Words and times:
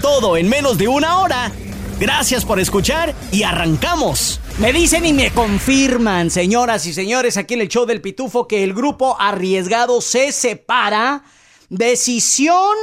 Todo 0.00 0.38
en 0.38 0.48
menos 0.48 0.78
de 0.78 0.88
una 0.88 1.20
hora. 1.20 1.52
Gracias 1.98 2.46
por 2.46 2.58
escuchar 2.58 3.14
y 3.30 3.42
arrancamos. 3.42 4.40
Me 4.58 4.72
dicen 4.72 5.04
y 5.04 5.12
me 5.12 5.30
confirman, 5.30 6.30
señoras 6.30 6.86
y 6.86 6.94
señores, 6.94 7.36
aquí 7.36 7.52
en 7.54 7.60
el 7.60 7.68
show 7.68 7.84
del 7.84 8.00
Pitufo, 8.00 8.48
que 8.48 8.64
el 8.64 8.72
grupo 8.72 9.16
arriesgado 9.20 10.00
se 10.00 10.32
separa. 10.32 11.24
Decisión 11.68 12.76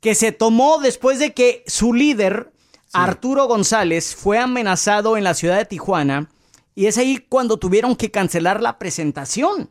que 0.00 0.14
se 0.14 0.30
tomó 0.30 0.78
después 0.78 1.18
de 1.18 1.34
que 1.34 1.64
su 1.66 1.92
líder, 1.92 2.52
Arturo 2.92 3.46
González, 3.46 4.14
fue 4.14 4.38
amenazado 4.38 5.16
en 5.16 5.24
la 5.24 5.34
ciudad 5.34 5.56
de 5.56 5.64
Tijuana. 5.64 6.30
Y 6.76 6.86
es 6.86 6.98
ahí 6.98 7.18
cuando 7.28 7.56
tuvieron 7.56 7.96
que 7.96 8.12
cancelar 8.12 8.62
la 8.62 8.78
presentación. 8.78 9.70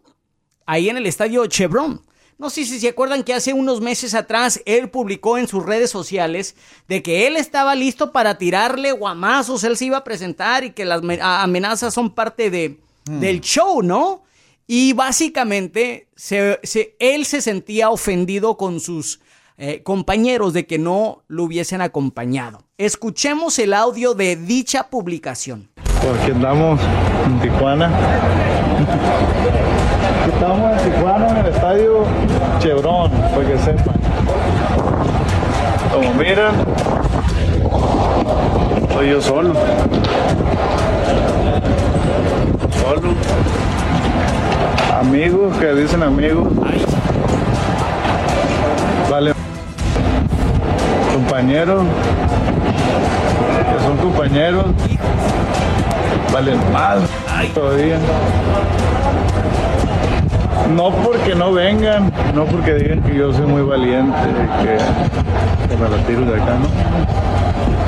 Ahí 0.65 0.89
en 0.89 0.97
el 0.97 1.05
estadio 1.05 1.45
Chevron. 1.47 2.01
No 2.37 2.49
sé 2.49 2.65
si 2.65 2.79
se 2.79 2.89
acuerdan 2.89 3.23
que 3.23 3.33
hace 3.33 3.53
unos 3.53 3.81
meses 3.81 4.13
atrás 4.13 4.61
él 4.65 4.89
publicó 4.89 5.37
en 5.37 5.47
sus 5.47 5.65
redes 5.65 5.89
sociales 5.89 6.55
de 6.87 7.03
que 7.03 7.27
él 7.27 7.37
estaba 7.37 7.75
listo 7.75 8.11
para 8.11 8.37
tirarle 8.37 8.91
guamazos, 8.91 9.63
él 9.63 9.77
se 9.77 9.85
iba 9.85 9.97
a 9.97 10.03
presentar 10.03 10.63
y 10.63 10.71
que 10.71 10.85
las 10.85 11.01
amenazas 11.21 11.93
son 11.93 12.09
parte 12.11 12.49
de, 12.49 12.79
mm. 13.05 13.19
del 13.19 13.41
show, 13.41 13.81
¿no? 13.81 14.23
Y 14.65 14.93
básicamente 14.93 16.07
él 16.99 17.25
se 17.25 17.41
sentía 17.41 17.89
ofendido 17.89 18.57
con 18.57 18.79
sus 18.79 19.19
eh, 19.57 19.83
compañeros 19.83 20.53
de 20.53 20.65
que 20.65 20.79
no 20.79 21.23
lo 21.27 21.43
hubiesen 21.43 21.81
acompañado. 21.81 22.63
Escuchemos 22.77 23.59
el 23.59 23.73
audio 23.73 24.15
de 24.15 24.35
dicha 24.35 24.89
publicación. 24.89 25.69
Porque 26.01 26.31
andamos 26.31 26.79
en 27.25 27.39
Tijuana. 27.39 27.91
Estamos 30.27 30.71
en 30.71 30.91
Tijuana 30.91 31.29
en 31.29 31.37
el 31.37 31.45
estadio 31.47 32.05
Chevron, 32.59 33.11
para 33.11 33.47
que 33.47 33.57
sepan. 33.59 33.95
Como 35.93 36.13
miran, 36.15 36.53
soy 38.93 39.09
yo 39.09 39.21
solo. 39.21 39.53
Solo. 42.81 43.13
Amigos 44.99 45.57
que 45.57 45.73
dicen 45.73 46.03
amigos. 46.03 46.47
Vale. 49.09 49.33
Compañeros. 51.13 51.83
Que 53.69 53.83
son 53.85 53.97
compañeros. 53.97 54.65
Valen 56.31 56.59
mal. 56.71 57.01
Todavía. 57.53 57.97
No 60.69 60.91
porque 60.91 61.35
no 61.35 61.51
vengan, 61.53 62.11
no 62.33 62.45
porque 62.45 62.73
digan 62.75 63.01
que 63.03 63.15
yo 63.15 63.33
soy 63.33 63.45
muy 63.45 63.61
valiente, 63.61 64.17
que, 64.61 64.77
que 65.67 65.77
me 65.77 65.97
tiro 66.03 66.25
de 66.25 66.41
acá, 66.41 66.55
¿no? 66.55 66.67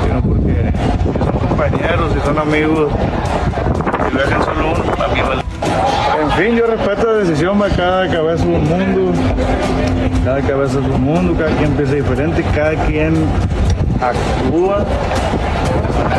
Sino 0.04 0.22
porque 0.22 0.72
son 1.24 1.48
compañeros 1.48 2.12
y 2.16 2.26
son 2.26 2.38
amigos. 2.38 2.92
Si 4.06 4.14
lo 4.14 4.20
dejan 4.20 4.44
solo 4.44 4.72
uno, 4.72 5.04
a 5.04 5.08
mí 5.08 5.20
vale. 5.20 5.42
En 6.22 6.30
fin, 6.32 6.54
yo 6.56 6.66
respeto 6.66 7.12
la 7.12 7.18
decisión, 7.18 7.58
de 7.58 7.70
cada 7.70 8.08
cabeza 8.08 8.34
es 8.34 8.48
un 8.48 8.68
mundo, 8.68 9.12
cada 10.24 10.40
cabeza 10.42 10.78
es 10.78 10.86
un 10.86 11.02
mundo, 11.02 11.34
cada 11.38 11.50
quien 11.56 11.72
piensa 11.72 11.94
diferente, 11.94 12.44
cada 12.54 12.74
quien 12.86 13.14
actúa 14.00 14.84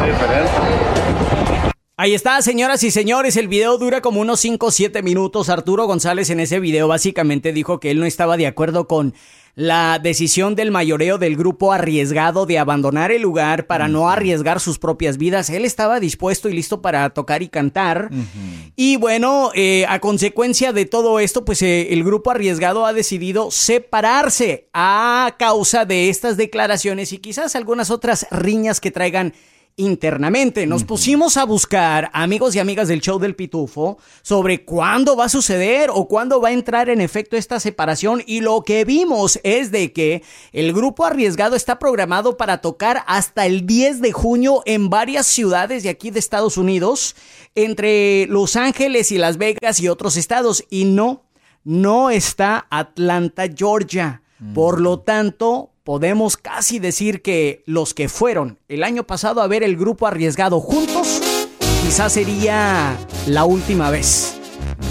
diferente. 0.06 1.57
Ahí 2.00 2.14
está, 2.14 2.40
señoras 2.44 2.84
y 2.84 2.92
señores, 2.92 3.38
el 3.38 3.48
video 3.48 3.80
dura 3.80 4.02
como 4.02 4.22
unos 4.22 4.40
5 4.42 4.68
o 4.68 4.70
7 4.70 5.02
minutos. 5.02 5.50
Arturo 5.50 5.88
González 5.88 6.30
en 6.30 6.40
ese 6.40 6.60
video 6.60 6.88
básicamente 6.88 7.52
dijo 7.52 7.80
que 7.80 7.90
él 7.90 8.00
no 8.00 8.06
estaba 8.06 8.38
de 8.38 8.46
acuerdo 8.46 8.88
con 8.88 9.16
la 9.56 9.98
decisión 9.98 10.54
del 10.54 10.70
mayoreo 10.70 11.18
del 11.18 11.36
grupo 11.36 11.74
arriesgado 11.74 12.46
de 12.46 12.60
abandonar 12.60 13.12
el 13.12 13.24
lugar 13.24 13.66
para 13.66 13.88
no 13.88 14.12
arriesgar 14.12 14.60
sus 14.60 14.78
propias 14.78 15.18
vidas. 15.18 15.50
Él 15.50 15.66
estaba 15.66 16.00
dispuesto 16.00 16.50
y 16.50 16.54
listo 16.54 16.84
para 16.84 17.10
tocar 17.10 17.42
y 17.42 17.48
cantar. 17.48 18.12
Y 18.76 18.98
bueno, 18.98 19.50
eh, 19.56 19.88
a 19.90 19.98
consecuencia 19.98 20.74
de 20.74 20.86
todo 20.86 21.20
esto, 21.20 21.46
pues 21.46 21.64
eh, 21.64 21.94
el 21.94 22.04
grupo 22.04 22.30
arriesgado 22.30 22.86
ha 22.86 22.94
decidido 22.94 23.50
separarse 23.50 24.70
a 24.72 25.36
causa 25.40 25.86
de 25.86 26.10
estas 26.10 26.38
declaraciones 26.38 27.12
y 27.12 27.18
quizás 27.18 27.56
algunas 27.56 27.90
otras 27.90 28.28
riñas 28.30 28.80
que 28.80 28.92
traigan 28.92 29.34
internamente. 29.78 30.66
Nos 30.66 30.84
pusimos 30.84 31.38
a 31.38 31.46
buscar, 31.46 32.10
amigos 32.12 32.56
y 32.56 32.60
amigas 32.60 32.88
del 32.88 33.00
show 33.00 33.20
del 33.20 33.36
Pitufo, 33.36 34.00
sobre 34.24 34.66
cuándo 34.66 35.16
va 35.16 35.26
a 35.26 35.30
suceder 35.30 35.92
o 35.94 36.08
cuándo 36.08 36.42
va 36.42 36.50
a 36.50 36.54
entrar 36.54 36.90
en 36.90 37.00
efecto 37.00 37.38
esta 37.38 37.60
separación 37.60 38.24
y 38.26 38.42
lo 38.42 38.64
que 38.64 38.84
vimos 38.86 39.40
es 39.44 39.72
de 39.72 39.94
que 39.94 40.24
el 40.52 40.74
grupo 40.74 41.06
arriesgado 41.06 41.56
está 41.56 41.78
programado 41.78 42.38
para 42.38 42.58
tocar 42.58 43.04
hasta 43.06 43.46
el 43.46 43.68
10 43.68 44.02
de 44.02 44.12
junio 44.12 44.64
en 44.66 44.90
varias 44.90 45.28
ciudades 45.28 45.84
de 45.84 45.90
aquí 45.90 46.10
de 46.10 46.20
Estados 46.20 46.58
Unidos, 46.58 47.16
entre 47.54 48.26
Los 48.28 48.56
Ángeles 48.56 49.12
y 49.12 49.20
Las 49.20 49.38
Vegas 49.38 49.80
y 49.80 49.90
otros 49.90 50.18
estados 50.18 50.66
y 50.72 50.86
no, 50.86 51.24
no 51.64 52.10
está 52.10 52.66
Atlanta, 52.72 53.46
Georgia. 53.56 54.24
Por 54.54 54.82
lo 54.82 55.00
tanto, 55.00 55.72
podemos 55.88 56.36
casi 56.36 56.80
decir 56.80 57.22
que 57.22 57.64
los 57.66 57.94
que 57.94 58.10
fueron 58.10 58.60
el 58.68 58.84
año 58.84 59.06
pasado 59.06 59.42
a 59.42 59.48
ver 59.48 59.64
el 59.64 59.78
grupo 59.78 60.06
arriesgado 60.06 60.60
juntos, 60.60 61.22
quizás 61.82 62.12
sería 62.12 62.98
la 63.26 63.46
última 63.46 63.90
vez 63.90 64.36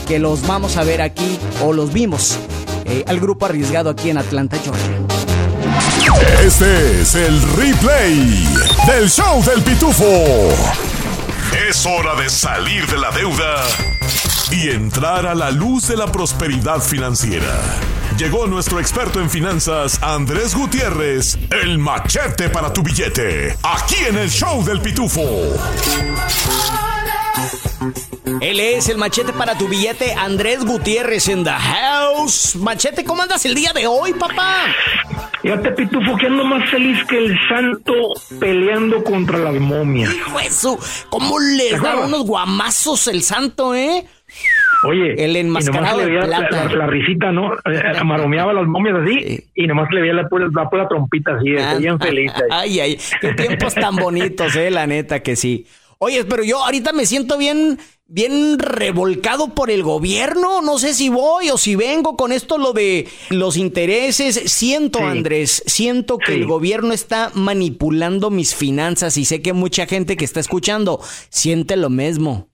que 0.08 0.18
los 0.18 0.46
vamos 0.46 0.78
a 0.78 0.84
ver 0.84 1.02
aquí 1.02 1.38
o 1.62 1.74
los 1.74 1.92
vimos 1.92 2.38
eh, 2.86 3.04
al 3.08 3.20
grupo 3.20 3.44
arriesgado 3.44 3.90
aquí 3.90 4.08
en 4.08 4.16
Atlanta, 4.16 4.56
Georgia. 4.64 4.98
Este 6.42 7.02
es 7.02 7.14
el 7.14 7.42
replay 7.42 8.48
del 8.86 9.10
show 9.10 9.44
del 9.44 9.62
pitufo. 9.62 10.24
Es 11.68 11.84
hora 11.84 12.14
de 12.14 12.30
salir 12.30 12.86
de 12.86 12.96
la 12.96 13.10
deuda 13.10 13.66
y 14.50 14.70
entrar 14.70 15.26
a 15.26 15.34
la 15.34 15.50
luz 15.50 15.88
de 15.88 15.98
la 15.98 16.06
prosperidad 16.06 16.80
financiera. 16.80 17.52
Llegó 18.18 18.46
nuestro 18.46 18.80
experto 18.80 19.20
en 19.20 19.28
finanzas, 19.28 20.02
Andrés 20.02 20.54
Gutiérrez, 20.54 21.38
el 21.50 21.76
machete 21.78 22.48
para 22.48 22.72
tu 22.72 22.82
billete, 22.82 23.54
aquí 23.62 23.96
en 24.08 24.16
el 24.16 24.30
show 24.30 24.64
del 24.64 24.80
pitufo. 24.80 25.20
Él 28.40 28.58
es 28.58 28.88
el 28.88 28.96
machete 28.96 29.34
para 29.34 29.58
tu 29.58 29.68
billete, 29.68 30.14
Andrés 30.14 30.64
Gutiérrez 30.64 31.28
en 31.28 31.44
the 31.44 31.50
house. 31.50 32.56
Machete, 32.56 33.04
¿cómo 33.04 33.22
andas 33.22 33.44
el 33.44 33.54
día 33.54 33.74
de 33.74 33.86
hoy, 33.86 34.14
papá? 34.14 34.64
Fíjate, 35.42 35.70
Pitufo, 35.72 36.16
que 36.16 36.26
ando 36.26 36.44
más 36.44 36.68
feliz 36.70 36.98
que 37.08 37.18
el 37.18 37.38
santo 37.48 37.92
peleando 38.40 39.04
contra 39.04 39.38
las 39.38 39.54
momias. 39.54 40.12
Hijo 40.12 40.40
eso, 40.40 40.78
¿cómo 41.10 41.38
les 41.38 41.80
da 41.80 41.96
unos 41.96 42.24
guamazos 42.24 43.06
el 43.08 43.22
santo, 43.22 43.74
eh? 43.74 44.06
Oye, 44.84 45.24
el 45.24 45.36
enmascarado 45.36 45.98
de 45.98 46.18
plata. 46.18 46.68
La, 46.74 46.86
risita, 46.86 47.32
¿no? 47.32 47.54
Eh, 47.54 48.04
Maromeaba 48.04 48.52
las 48.52 48.66
momias 48.66 48.96
así 49.02 49.44
y 49.54 49.66
nomás 49.66 49.88
le 49.92 50.02
veía 50.02 50.14
la 50.14 50.28
pura, 50.28 50.48
la 50.54 50.68
pura 50.68 50.88
trompita 50.88 51.36
así, 51.36 51.56
ah, 51.56 51.76
bien 51.78 51.98
feliz. 51.98 52.32
Ay, 52.50 52.80
ay, 52.80 52.98
qué 53.20 53.32
tiempos 53.34 53.74
tan 53.74 53.96
bonitos, 53.96 54.54
eh, 54.56 54.70
la 54.70 54.86
neta 54.86 55.20
que 55.20 55.36
sí. 55.36 55.66
Oye, 55.98 56.24
pero 56.24 56.44
yo 56.44 56.62
ahorita 56.62 56.92
me 56.92 57.06
siento 57.06 57.38
bien, 57.38 57.78
bien 58.06 58.58
revolcado 58.58 59.54
por 59.54 59.70
el 59.70 59.82
gobierno. 59.82 60.60
No 60.60 60.78
sé 60.78 60.92
si 60.92 61.08
voy 61.08 61.48
o 61.48 61.56
si 61.56 61.74
vengo 61.74 62.16
con 62.16 62.32
esto 62.32 62.58
lo 62.58 62.74
de 62.74 63.08
los 63.30 63.56
intereses. 63.56 64.34
Siento, 64.52 64.98
Andrés, 64.98 65.62
siento 65.66 66.18
que 66.18 66.34
el 66.34 66.46
gobierno 66.46 66.92
está 66.92 67.30
manipulando 67.34 68.30
mis 68.30 68.54
finanzas 68.54 69.16
y 69.16 69.24
sé 69.24 69.40
que 69.40 69.54
mucha 69.54 69.86
gente 69.86 70.18
que 70.18 70.26
está 70.26 70.40
escuchando 70.40 71.00
siente 71.30 71.76
lo 71.76 71.88
mismo. 71.88 72.48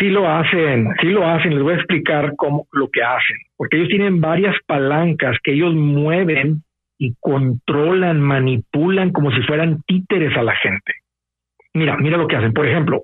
Sí 0.00 0.08
lo 0.08 0.26
hacen, 0.26 0.88
sí 1.00 1.08
lo 1.08 1.26
hacen. 1.26 1.54
Les 1.54 1.62
voy 1.62 1.74
a 1.74 1.76
explicar 1.76 2.32
cómo 2.36 2.66
lo 2.72 2.88
que 2.88 3.02
hacen, 3.02 3.36
porque 3.56 3.76
ellos 3.76 3.90
tienen 3.90 4.20
varias 4.20 4.56
palancas 4.66 5.36
que 5.44 5.52
ellos 5.52 5.74
mueven 5.74 6.62
y 6.98 7.14
controlan, 7.20 8.18
manipulan 8.20 9.10
como 9.10 9.30
si 9.30 9.42
fueran 9.42 9.82
títeres 9.82 10.34
a 10.38 10.42
la 10.42 10.56
gente. 10.56 10.94
Mira, 11.74 11.98
mira 11.98 12.16
lo 12.16 12.26
que 12.26 12.36
hacen. 12.36 12.54
Por 12.54 12.66
ejemplo, 12.66 13.02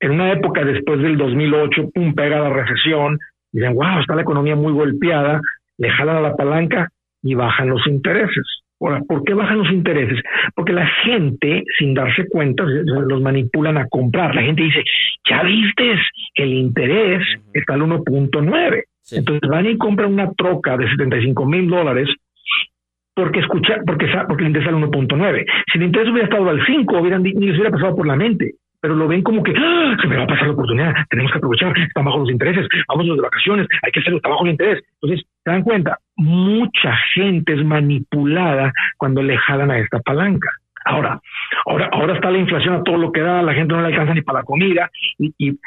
en 0.00 0.10
una 0.10 0.32
época 0.32 0.64
después 0.64 1.00
del 1.00 1.16
2008, 1.16 1.90
pum, 1.94 2.12
pega 2.14 2.40
la 2.40 2.50
recesión, 2.50 3.18
dicen, 3.52 3.74
wow, 3.74 4.00
está 4.00 4.16
la 4.16 4.22
economía 4.22 4.56
muy 4.56 4.72
golpeada, 4.72 5.40
le 5.78 5.90
jalan 5.90 6.16
a 6.16 6.20
la 6.20 6.34
palanca 6.34 6.88
y 7.22 7.34
bajan 7.34 7.68
los 7.68 7.86
intereses. 7.86 8.62
Ahora, 8.80 9.02
¿por 9.06 9.22
qué 9.24 9.34
bajan 9.34 9.58
los 9.58 9.70
intereses? 9.70 10.22
Porque 10.54 10.72
la 10.72 10.86
gente, 11.04 11.64
sin 11.78 11.92
darse 11.92 12.26
cuenta, 12.28 12.64
los 12.64 13.20
manipulan 13.20 13.76
a 13.76 13.86
comprar. 13.88 14.34
La 14.34 14.42
gente 14.42 14.62
dice, 14.62 14.82
ya 15.28 15.42
viste, 15.42 15.96
el 16.36 16.54
interés 16.54 17.22
está 17.52 17.74
al 17.74 17.82
1.9. 17.82 18.84
Entonces 19.12 19.50
van 19.50 19.66
y 19.66 19.76
compran 19.76 20.12
una 20.12 20.32
troca 20.32 20.76
de 20.76 20.88
75 20.88 21.46
mil 21.46 21.68
dólares 21.68 22.08
porque 23.14 23.40
escucha, 23.40 23.76
porque, 23.84 24.06
porque 24.26 24.44
el 24.44 24.48
interés 24.48 24.68
al 24.68 24.76
1.9. 24.76 25.44
Si 25.70 25.78
el 25.78 25.84
interés 25.84 26.10
hubiera 26.10 26.28
estado 26.28 26.48
al 26.48 26.64
5, 26.64 26.98
hubieran, 26.98 27.22
ni 27.22 27.32
les 27.32 27.56
hubiera 27.56 27.70
pasado 27.70 27.96
por 27.96 28.06
la 28.06 28.16
mente 28.16 28.54
pero 28.80 28.94
lo 28.94 29.06
ven 29.08 29.22
como 29.22 29.42
que 29.42 29.52
¡Ah! 29.56 29.96
se 30.00 30.06
me 30.08 30.16
va 30.16 30.24
a 30.24 30.26
pasar 30.26 30.46
la 30.46 30.52
oportunidad, 30.52 30.94
tenemos 31.08 31.32
que 31.32 31.38
aprovechar, 31.38 31.78
están 31.78 32.04
bajo 32.04 32.18
los 32.18 32.30
intereses, 32.30 32.66
vamos 32.88 33.06
de 33.06 33.22
vacaciones, 33.22 33.66
hay 33.82 33.92
que 33.92 34.00
hacerlo, 34.00 34.16
está 34.16 34.30
bajo 34.30 34.44
el 34.44 34.52
interés. 34.52 34.82
Entonces, 35.00 35.26
se 35.44 35.50
dan 35.50 35.62
cuenta, 35.62 35.98
mucha 36.16 36.96
gente 37.14 37.54
es 37.54 37.64
manipulada 37.64 38.72
cuando 38.96 39.22
le 39.22 39.36
jalan 39.36 39.70
a 39.70 39.78
esta 39.78 40.00
palanca. 40.00 40.50
Ahora, 40.84 41.20
ahora, 41.66 41.90
ahora 41.92 42.14
está 42.14 42.30
la 42.30 42.38
inflación 42.38 42.74
a 42.74 42.82
todo 42.82 42.96
lo 42.96 43.12
que 43.12 43.20
da, 43.20 43.42
la 43.42 43.52
gente 43.52 43.74
no 43.74 43.82
le 43.82 43.88
alcanza 43.88 44.14
ni 44.14 44.22
para 44.22 44.40
la 44.40 44.44
comida 44.44 44.90
y, 45.18 45.32
y 45.38 45.58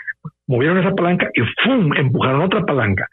movieron 0.47 0.79
esa 0.79 0.95
palanca 0.95 1.29
y 1.33 1.41
¡fum! 1.63 1.93
empujaron 1.95 2.41
otra 2.41 2.65
palanca. 2.65 3.07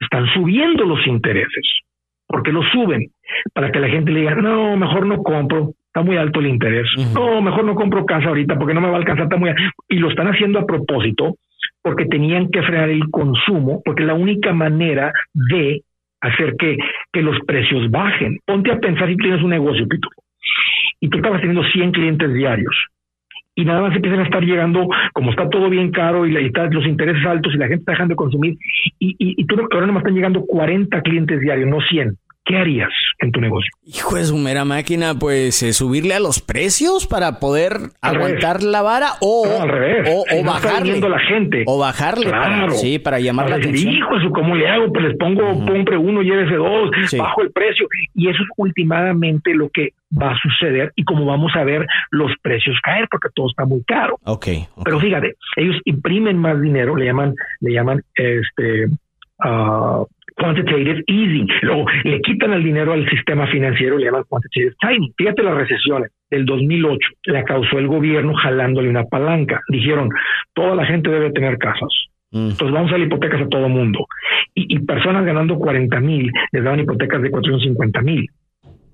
Están 0.00 0.26
subiendo 0.32 0.84
los 0.84 1.06
intereses. 1.06 1.82
porque 2.26 2.50
lo 2.50 2.62
suben? 2.62 3.10
Para 3.52 3.70
que 3.70 3.78
la 3.78 3.88
gente 3.88 4.10
le 4.10 4.20
diga, 4.20 4.34
no, 4.34 4.76
mejor 4.76 5.06
no 5.06 5.22
compro, 5.22 5.74
está 5.92 6.02
muy 6.02 6.16
alto 6.16 6.40
el 6.40 6.46
interés. 6.46 6.88
No, 7.14 7.42
mejor 7.42 7.64
no 7.64 7.74
compro 7.74 8.06
casa 8.06 8.28
ahorita 8.28 8.58
porque 8.58 8.72
no 8.72 8.80
me 8.80 8.88
va 8.88 8.94
a 8.94 8.98
alcanzar, 8.98 9.24
está 9.24 9.36
muy 9.36 9.50
alto. 9.50 9.62
Y 9.90 9.96
lo 9.96 10.08
están 10.08 10.26
haciendo 10.26 10.58
a 10.58 10.66
propósito 10.66 11.36
porque 11.82 12.06
tenían 12.06 12.48
que 12.48 12.62
frenar 12.62 12.88
el 12.88 13.10
consumo, 13.10 13.82
porque 13.84 14.04
la 14.04 14.14
única 14.14 14.54
manera 14.54 15.12
de 15.34 15.82
hacer 16.22 16.54
que, 16.58 16.78
que 17.12 17.20
los 17.20 17.38
precios 17.46 17.90
bajen. 17.90 18.38
Ponte 18.46 18.72
a 18.72 18.78
pensar 18.78 19.08
si 19.08 19.16
tienes 19.16 19.42
un 19.42 19.50
negocio, 19.50 19.86
Pito, 19.86 20.08
y 21.00 21.08
tú 21.10 21.18
estabas 21.18 21.40
teniendo 21.40 21.68
100 21.68 21.92
clientes 21.92 22.32
diarios 22.32 22.74
y 23.54 23.64
nada 23.66 23.82
más 23.82 23.94
empiezan 23.94 24.20
a 24.20 24.24
estar 24.24 24.42
llegando, 24.42 24.88
como 25.12 25.30
está 25.30 25.50
todo 25.50 25.68
bien 25.68 25.90
caro 25.90 26.24
y, 26.24 26.32
la, 26.32 26.40
los 26.70 26.86
intereses 26.86 27.26
altos 27.26 27.54
y 27.54 27.58
la 27.58 27.66
gente 27.66 27.80
está 27.80 27.92
dejando 27.92 28.12
de 28.12 28.16
consumir, 28.16 28.56
y, 28.98 29.10
y, 29.18 29.42
y 29.42 29.44
tú, 29.44 29.56
ahora 29.70 29.86
nomás 29.86 30.00
están 30.00 30.14
llegando 30.14 30.46
40 30.46 31.02
clientes 31.02 31.38
diarios, 31.38 31.68
no 31.68 31.80
100. 31.82 32.16
¿Qué 32.44 32.56
harías 32.56 32.90
en 33.20 33.32
tu 33.32 33.40
negocio? 33.40 33.70
Hijo 33.84 34.16
de 34.16 34.24
su 34.24 34.36
mera 34.36 34.64
máquina, 34.64 35.14
pues 35.18 35.62
eh, 35.62 35.72
subirle 35.72 36.14
a 36.14 36.20
los 36.20 36.40
precios 36.40 37.06
para 37.06 37.38
poder 37.38 37.72
aguantar 38.00 38.62
la 38.62 38.82
vara 38.82 39.12
o, 39.20 39.46
al 39.60 39.68
revés. 39.68 40.08
o, 40.10 40.24
o 40.38 40.44
bajarle. 40.44 41.00
la 41.00 41.18
gente. 41.20 41.64
O 41.66 41.78
bajarle, 41.78 42.26
claro. 42.26 42.72
sí, 42.72 42.98
para 42.98 43.20
llamar 43.20 43.50
la 43.50 43.56
atención. 43.56 43.92
Hijo, 43.92 44.16
eso, 44.16 44.30
¿cómo 44.30 44.54
le 44.54 44.68
hago? 44.68 44.92
Pues 44.92 45.06
les 45.06 45.16
pongo, 45.18 45.42
compre 45.66 45.96
uno, 45.96 46.22
llévese 46.22 46.56
dos, 46.56 46.90
bajo 47.16 47.42
el 47.42 47.52
precio. 47.52 47.86
Y 48.14 48.28
eso 48.28 48.42
es 48.42 48.48
últimamente 48.56 49.54
lo 49.54 49.68
que 49.70 49.90
va 50.20 50.32
a 50.32 50.38
suceder 50.38 50.92
y 50.94 51.04
como 51.04 51.24
vamos 51.24 51.52
a 51.56 51.64
ver 51.64 51.86
los 52.10 52.32
precios 52.42 52.76
caer 52.82 53.08
porque 53.10 53.28
todo 53.34 53.48
está 53.48 53.64
muy 53.64 53.82
caro. 53.84 54.18
Okay, 54.24 54.66
Pero 54.84 55.00
fíjate, 55.00 55.36
ellos 55.56 55.76
imprimen 55.84 56.36
más 56.36 56.60
dinero, 56.60 56.96
le 56.96 57.06
llaman, 57.06 57.34
le 57.60 57.72
llaman 57.72 58.02
este 58.14 58.86
uh, 59.44 60.06
quantitative 60.42 61.02
easing. 61.06 61.48
Luego 61.62 61.86
le 62.04 62.20
quitan 62.20 62.52
el 62.52 62.64
dinero 62.64 62.92
al 62.92 63.08
sistema 63.08 63.46
financiero, 63.46 63.96
le 63.96 64.06
llaman 64.06 64.24
quantitative 64.28 64.74
tightening. 64.80 65.12
Fíjate 65.16 65.42
las 65.42 65.54
recesiones 65.54 66.10
del 66.30 66.44
2008 66.44 67.08
la 67.26 67.44
causó 67.44 67.78
el 67.78 67.86
gobierno 67.86 68.34
jalándole 68.34 68.88
una 68.88 69.04
palanca. 69.04 69.60
Dijeron, 69.68 70.08
toda 70.54 70.74
la 70.74 70.84
gente 70.84 71.10
debe 71.10 71.30
tener 71.30 71.58
casas. 71.58 71.90
Mm. 72.32 72.50
Entonces 72.50 72.72
vamos 72.72 72.90
a 72.90 72.94
dar 72.94 73.06
hipotecas 73.06 73.42
a 73.42 73.48
todo 73.48 73.68
mundo. 73.68 74.06
Y, 74.54 74.74
y 74.74 74.78
personas 74.80 75.24
ganando 75.24 75.56
40 75.56 76.00
mil 76.00 76.30
les 76.50 76.64
daban 76.64 76.80
hipotecas 76.80 77.22
de 77.22 77.30
450 77.30 78.02
mil 78.02 78.28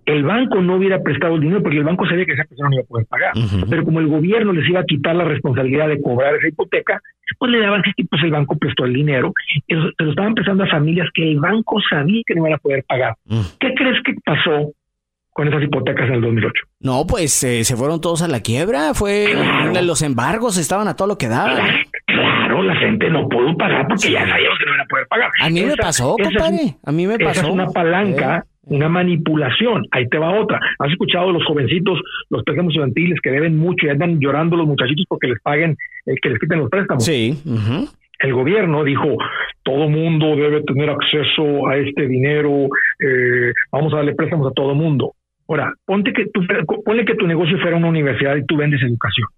el 0.08 0.22
banco 0.22 0.60
no 0.62 0.76
hubiera 0.76 1.02
prestado 1.02 1.34
el 1.34 1.40
dinero 1.42 1.62
porque 1.62 1.78
el 1.78 1.84
banco 1.84 2.06
sabía 2.06 2.24
que 2.24 2.32
esa 2.32 2.44
persona 2.44 2.70
no 2.70 2.76
iba 2.76 2.84
a 2.84 2.86
poder 2.86 3.06
pagar. 3.06 3.32
Pero 3.68 3.84
como 3.84 4.00
el 4.00 4.08
gobierno 4.08 4.52
les 4.52 4.68
iba 4.68 4.80
a 4.80 4.84
quitar 4.84 5.14
la 5.14 5.24
responsabilidad 5.24 5.88
de 5.88 6.00
cobrar 6.00 6.34
esa 6.34 6.48
hipoteca, 6.48 7.00
pues 7.38 7.52
le 7.52 7.60
daban, 7.60 7.82
y 7.96 8.04
pues 8.04 8.22
el 8.22 8.30
banco 8.30 8.56
prestó 8.56 8.84
el 8.84 8.94
dinero. 8.94 9.32
Se 9.66 9.74
lo 9.74 10.10
estaban 10.10 10.34
prestando 10.34 10.64
a 10.64 10.66
familias 10.68 11.08
que 11.12 11.30
el 11.30 11.40
banco 11.40 11.78
sabía 11.88 12.22
que 12.26 12.34
no 12.34 12.42
iban 12.42 12.54
a 12.54 12.58
poder 12.58 12.84
pagar. 12.88 13.14
¿Qué 13.60 13.74
crees 13.74 14.02
que 14.04 14.14
pasó 14.24 14.72
con 15.32 15.48
esas 15.48 15.62
hipotecas 15.62 16.08
en 16.08 16.14
el 16.14 16.20
2008? 16.22 16.52
No, 16.80 17.06
pues 17.06 17.44
eh, 17.44 17.64
se 17.64 17.76
fueron 17.76 18.00
todos 18.00 18.22
a 18.22 18.28
la 18.28 18.40
quiebra. 18.40 18.94
Fue 18.94 19.34
los 19.82 20.02
embargos 20.02 20.56
estaban 20.56 20.88
a 20.88 20.96
todo 20.96 21.08
lo 21.08 21.18
que 21.18 21.28
daba. 21.28 21.60
Claro, 22.06 22.62
la 22.62 22.76
gente 22.76 23.10
no 23.10 23.28
pudo 23.28 23.56
pagar 23.56 23.86
porque 23.86 24.10
ya 24.10 24.26
sabíamos 24.26 24.58
que 24.58 24.64
no 24.64 24.70
iban 24.74 24.80
a 24.80 24.88
poder 24.88 25.06
pagar. 25.08 25.30
A 25.42 25.50
mí 25.50 25.62
me 25.62 25.76
pasó, 25.76 26.16
compadre. 26.16 26.76
a 26.82 26.92
mí 26.92 27.06
me 27.06 27.18
pasó. 27.18 27.40
Esa 27.40 27.48
es 27.48 27.52
una 27.52 27.66
palanca. 27.66 28.44
Eh 28.46 28.57
una 28.68 28.88
manipulación. 28.88 29.86
Ahí 29.90 30.08
te 30.08 30.18
va 30.18 30.38
otra. 30.38 30.60
¿Has 30.78 30.90
escuchado 30.90 31.32
los 31.32 31.44
jovencitos, 31.44 32.00
los 32.30 32.42
préstamos 32.42 32.72
estudiantiles 32.72 33.20
que 33.20 33.30
deben 33.30 33.56
mucho 33.56 33.86
y 33.86 33.90
andan 33.90 34.18
llorando 34.20 34.56
los 34.56 34.66
muchachitos 34.66 35.06
porque 35.08 35.28
les 35.28 35.40
paguen, 35.42 35.76
eh, 36.06 36.14
que 36.20 36.30
les 36.30 36.38
quiten 36.38 36.58
los 36.58 36.70
préstamos? 36.70 37.04
Sí. 37.04 37.34
El 38.20 38.32
gobierno 38.32 38.82
dijo, 38.84 39.16
todo 39.62 39.88
mundo 39.88 40.34
debe 40.34 40.62
tener 40.62 40.90
acceso 40.90 41.68
a 41.68 41.76
este 41.76 42.08
dinero, 42.08 42.66
eh, 42.98 43.52
vamos 43.70 43.92
a 43.92 43.96
darle 43.96 44.14
préstamos 44.14 44.50
a 44.50 44.54
todo 44.54 44.74
mundo. 44.74 45.12
Ahora, 45.46 45.72
ponte 45.84 46.12
que 46.12 46.26
tú, 46.26 46.42
ponle 46.84 47.04
que 47.04 47.14
tu 47.14 47.26
negocio 47.26 47.58
fuera 47.58 47.76
una 47.76 47.88
universidad 47.88 48.36
y 48.36 48.44
tú 48.44 48.56
vendes 48.56 48.82
educación. 48.82 49.28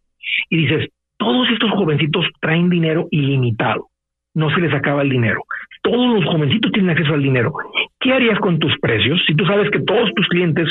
Y 0.49 0.67
dices, 0.67 0.89
todos 1.19 1.49
estos 1.51 1.71
jovencitos 1.73 2.27
traen 2.41 2.71
dinero 2.71 3.07
ilimitado 3.11 3.91
no 4.35 4.51
se 4.51 4.61
les 4.61 4.73
acaba 4.73 5.03
el 5.03 5.11
dinero. 5.11 5.43
Todos 5.83 6.21
los 6.21 6.25
jovencitos 6.25 6.71
tienen 6.73 6.91
acceso 6.91 7.15
al 7.15 7.23
dinero. 7.23 7.53
¿Qué 8.01 8.13
harías 8.13 8.39
con 8.41 8.59
tus 8.59 8.73
precios 8.81 9.21
si 9.27 9.35
tú 9.35 9.45
sabes 9.45 9.71
que 9.71 9.81
todos 9.81 10.11
tus 10.15 10.27
clientes 10.29 10.69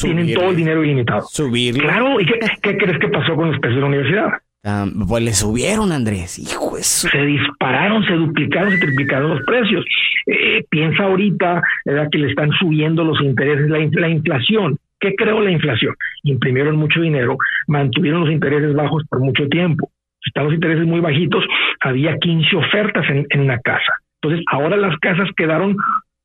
tienen 0.00 0.34
todo 0.34 0.50
el 0.50 0.56
dinero 0.56 0.84
ilimitado? 0.84 1.22
Subir. 1.22 1.78
Claro, 1.78 2.20
¿y 2.20 2.26
qué, 2.26 2.76
crees 2.76 2.98
que 2.98 3.08
pasó 3.08 3.34
con 3.34 3.50
los 3.50 3.58
precios 3.58 3.76
de 3.76 3.80
la 3.80 3.86
universidad? 3.86 4.28
Ah, 4.64 4.86
pues 5.08 5.24
le 5.24 5.32
subieron, 5.32 5.92
Andrés. 5.92 6.38
Hijo 6.38 6.76
eso. 6.76 7.08
Se 7.08 7.24
dispararon, 7.24 8.04
se 8.04 8.12
duplicaron, 8.12 8.70
se 8.70 8.78
triplicaron 8.78 9.30
los 9.30 9.42
precios. 9.46 9.84
Eh, 10.26 10.64
piensa 10.68 11.04
ahorita 11.04 11.62
¿verdad? 11.86 12.08
que 12.12 12.18
le 12.18 12.28
están 12.28 12.50
subiendo 12.58 13.02
los 13.02 13.20
intereses, 13.22 13.70
la, 13.70 13.78
la 13.78 14.08
inflación. 14.08 14.76
¿Qué 15.00 15.14
creó 15.14 15.40
la 15.40 15.52
inflación? 15.52 15.94
Imprimieron 16.24 16.76
mucho 16.76 17.00
dinero, 17.00 17.38
mantuvieron 17.68 18.22
los 18.22 18.30
intereses 18.30 18.74
bajos 18.74 19.04
por 19.08 19.20
mucho 19.20 19.48
tiempo 19.48 19.90
están 20.28 20.44
los 20.44 20.54
intereses 20.54 20.86
muy 20.86 21.00
bajitos, 21.00 21.44
había 21.80 22.16
15 22.18 22.56
ofertas 22.56 23.04
en, 23.08 23.26
en 23.30 23.40
una 23.40 23.58
casa. 23.58 23.92
Entonces, 24.20 24.44
ahora 24.50 24.76
las 24.76 24.96
casas 24.98 25.28
quedaron 25.36 25.76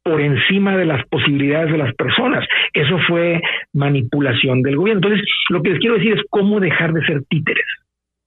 por 0.03 0.21
encima 0.21 0.77
de 0.77 0.85
las 0.85 1.05
posibilidades 1.07 1.71
de 1.71 1.77
las 1.77 1.93
personas. 1.95 2.45
Eso 2.73 2.97
fue 3.07 3.41
manipulación 3.73 4.61
del 4.61 4.75
gobierno. 4.75 5.01
Entonces, 5.01 5.27
lo 5.49 5.61
que 5.61 5.71
les 5.71 5.79
quiero 5.79 5.95
decir 5.95 6.13
es 6.13 6.23
cómo 6.29 6.59
dejar 6.59 6.93
de 6.93 7.05
ser 7.05 7.23
títeres. 7.29 7.65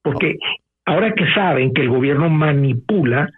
Porque 0.02 0.36
ahora 0.86 1.12
que 1.12 1.26
saben 1.34 1.74
que 1.74 1.82
el 1.82 1.90
gobierno 1.90 2.30
manipula, 2.30 3.30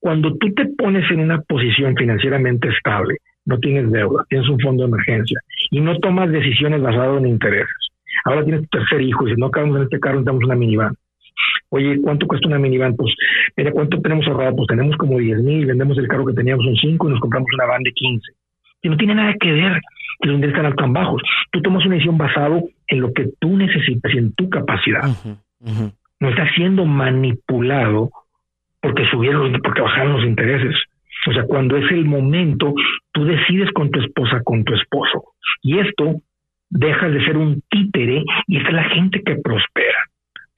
cuando 0.00 0.36
tú 0.36 0.52
te 0.54 0.66
pones 0.66 1.10
en 1.10 1.20
una 1.20 1.40
posición 1.42 1.94
financieramente 1.96 2.68
estable, 2.68 3.16
no 3.44 3.58
tienes 3.58 3.90
deuda, 3.90 4.24
tienes 4.28 4.48
un 4.48 4.60
fondo 4.60 4.84
de 4.84 4.88
emergencia 4.88 5.40
y 5.70 5.80
no 5.80 5.98
tomas 5.98 6.30
decisiones 6.30 6.80
basadas 6.80 7.18
en 7.18 7.26
intereses. 7.26 7.74
Ahora 8.24 8.44
tienes 8.44 8.62
tu 8.68 8.78
tercer 8.78 9.00
hijo 9.02 9.26
y 9.26 9.34
si 9.34 9.40
no 9.40 9.50
cabemos 9.50 9.78
en 9.78 9.82
este 9.84 10.00
carro, 10.00 10.16
necesitamos 10.16 10.44
una 10.44 10.54
minivan. 10.54 10.94
Oye, 11.70 12.00
¿cuánto 12.02 12.26
cuesta 12.26 12.48
una 12.48 12.58
minivan? 12.58 12.96
Pues, 12.96 13.14
mira, 13.56 13.72
¿cuánto 13.72 14.00
tenemos 14.00 14.26
ahorrado? 14.26 14.56
Pues 14.56 14.68
tenemos 14.68 14.96
como 14.96 15.18
10 15.18 15.38
mil, 15.42 15.66
vendemos 15.66 15.98
el 15.98 16.08
carro 16.08 16.26
que 16.26 16.32
teníamos 16.32 16.66
en 16.66 16.76
5 16.76 17.08
y 17.08 17.10
nos 17.10 17.20
compramos 17.20 17.48
una 17.54 17.66
van 17.66 17.82
de 17.82 17.92
15. 17.92 18.32
Y 18.82 18.88
no 18.88 18.96
tiene 18.96 19.14
nada 19.14 19.34
que 19.38 19.52
ver 19.52 19.80
que 20.20 20.28
los 20.28 20.36
intereses 20.36 20.58
están 20.58 20.76
tan 20.76 20.92
bajos. 20.92 21.22
Tú 21.50 21.60
tomas 21.60 21.84
una 21.84 21.94
decisión 21.94 22.16
basado 22.16 22.62
en 22.86 23.00
lo 23.00 23.12
que 23.12 23.28
tú 23.38 23.56
necesitas 23.56 24.12
y 24.14 24.18
en 24.18 24.32
tu 24.34 24.48
capacidad. 24.48 25.02
No 26.20 26.28
estás 26.28 26.50
siendo 26.54 26.84
manipulado 26.84 28.10
porque 28.80 29.04
subieron, 29.10 29.52
porque 29.62 29.82
bajaron 29.82 30.14
los 30.14 30.24
intereses. 30.24 30.74
O 31.26 31.32
sea, 31.32 31.44
cuando 31.44 31.76
es 31.76 31.90
el 31.90 32.04
momento, 32.04 32.74
tú 33.12 33.24
decides 33.24 33.70
con 33.72 33.90
tu 33.90 34.00
esposa, 34.00 34.40
con 34.44 34.64
tu 34.64 34.74
esposo. 34.74 35.24
Y 35.62 35.78
esto 35.78 36.22
dejas 36.70 37.12
de 37.12 37.24
ser 37.24 37.36
un 37.36 37.62
títere 37.68 38.22
y 38.46 38.56
esta 38.56 38.68
es 38.68 38.74
la 38.74 38.88
gente 38.90 39.22
que 39.22 39.36
prospera 39.36 40.08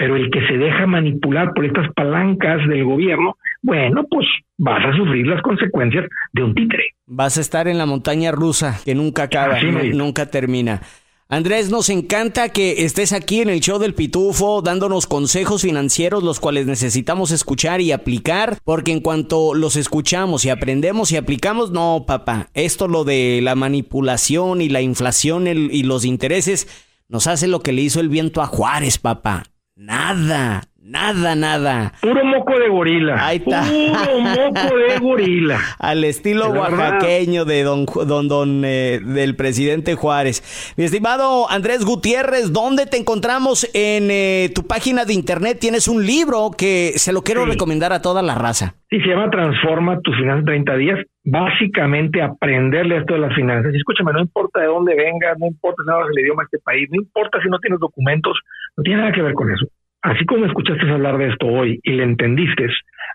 pero 0.00 0.16
el 0.16 0.30
que 0.30 0.40
se 0.46 0.56
deja 0.56 0.86
manipular 0.86 1.52
por 1.52 1.66
estas 1.66 1.92
palancas 1.92 2.66
del 2.66 2.86
gobierno, 2.86 3.36
bueno, 3.60 4.06
pues 4.08 4.26
vas 4.56 4.82
a 4.82 4.96
sufrir 4.96 5.26
las 5.26 5.42
consecuencias 5.42 6.06
de 6.32 6.42
un 6.42 6.54
títere. 6.54 6.84
Vas 7.06 7.36
a 7.36 7.42
estar 7.42 7.68
en 7.68 7.76
la 7.76 7.84
montaña 7.84 8.32
rusa 8.32 8.80
que 8.82 8.94
nunca 8.94 9.24
acaba, 9.24 9.58
nunca 9.92 10.30
termina. 10.30 10.80
Andrés, 11.28 11.70
nos 11.70 11.90
encanta 11.90 12.48
que 12.48 12.86
estés 12.86 13.12
aquí 13.12 13.42
en 13.42 13.50
el 13.50 13.60
show 13.60 13.78
del 13.78 13.92
Pitufo 13.92 14.62
dándonos 14.62 15.06
consejos 15.06 15.60
financieros 15.60 16.22
los 16.22 16.40
cuales 16.40 16.66
necesitamos 16.66 17.30
escuchar 17.30 17.82
y 17.82 17.92
aplicar, 17.92 18.56
porque 18.64 18.92
en 18.92 19.00
cuanto 19.00 19.52
los 19.52 19.76
escuchamos 19.76 20.46
y 20.46 20.48
aprendemos 20.48 21.12
y 21.12 21.18
aplicamos, 21.18 21.72
no, 21.72 22.04
papá, 22.06 22.48
esto 22.54 22.88
lo 22.88 23.04
de 23.04 23.40
la 23.42 23.54
manipulación 23.54 24.62
y 24.62 24.70
la 24.70 24.80
inflación 24.80 25.46
y 25.46 25.82
los 25.82 26.06
intereses 26.06 26.86
nos 27.10 27.26
hace 27.26 27.48
lo 27.48 27.60
que 27.60 27.72
le 27.72 27.82
hizo 27.82 28.00
el 28.00 28.08
viento 28.08 28.40
a 28.40 28.46
Juárez, 28.46 28.96
papá. 28.96 29.49
Nada, 29.80 30.60
Nada, 30.82 31.36
nada. 31.36 31.92
Puro 32.00 32.24
moco 32.24 32.58
de 32.58 32.68
gorila. 32.68 33.14
Ahí 33.24 33.36
está. 33.36 33.62
Puro 33.62 34.18
moco 34.18 34.76
de 34.76 34.98
gorila. 34.98 35.58
Al 35.78 36.02
estilo 36.02 36.48
oaxaqueño 36.48 37.44
de 37.44 37.62
don, 37.62 37.86
don, 37.86 38.26
don 38.26 38.62
eh, 38.64 38.98
del 39.00 39.36
presidente 39.36 39.94
Juárez. 39.94 40.74
Mi 40.76 40.84
estimado 40.84 41.48
Andrés 41.48 41.84
Gutiérrez, 41.84 42.52
¿dónde 42.52 42.86
te 42.86 42.96
encontramos 42.96 43.70
en 43.72 44.08
eh, 44.10 44.50
tu 44.52 44.66
página 44.66 45.04
de 45.04 45.12
internet? 45.12 45.58
Tienes 45.60 45.86
un 45.86 46.04
libro 46.04 46.50
que 46.58 46.92
se 46.96 47.12
lo 47.12 47.22
quiero 47.22 47.44
recomendar 47.44 47.92
a 47.92 48.02
toda 48.02 48.20
la 48.20 48.34
raza. 48.34 48.74
Sí, 48.90 48.98
se 49.00 49.06
llama 49.06 49.30
Transforma 49.30 50.00
tus 50.00 50.16
finanzas 50.16 50.40
en 50.40 50.64
30 50.64 50.76
días. 50.76 50.98
Básicamente 51.22 52.20
aprenderle 52.22 52.96
esto 52.96 53.14
de 53.14 53.20
las 53.20 53.34
finanzas. 53.34 53.72
Y 53.72 53.76
escúchame, 53.76 54.12
no 54.12 54.20
importa 54.20 54.60
de 54.60 54.66
dónde 54.66 54.96
vengas, 54.96 55.38
no 55.38 55.46
importa 55.46 55.82
si 55.84 55.86
no 55.86 55.94
hablas 55.94 56.10
el 56.16 56.24
idioma 56.24 56.42
de 56.42 56.46
este 56.56 56.58
país, 56.64 56.88
no 56.90 56.96
importa 56.96 57.38
si 57.40 57.48
no 57.48 57.58
tienes 57.58 57.78
documentos, 57.78 58.36
no 58.76 58.82
tiene 58.82 59.00
nada 59.00 59.12
que 59.12 59.22
ver 59.22 59.34
con 59.34 59.50
eso. 59.50 59.66
Así 60.02 60.24
como 60.24 60.46
escuchaste 60.46 60.90
hablar 60.90 61.18
de 61.18 61.28
esto 61.28 61.46
hoy 61.46 61.78
y 61.82 61.92
le 61.92 62.04
entendiste, 62.04 62.68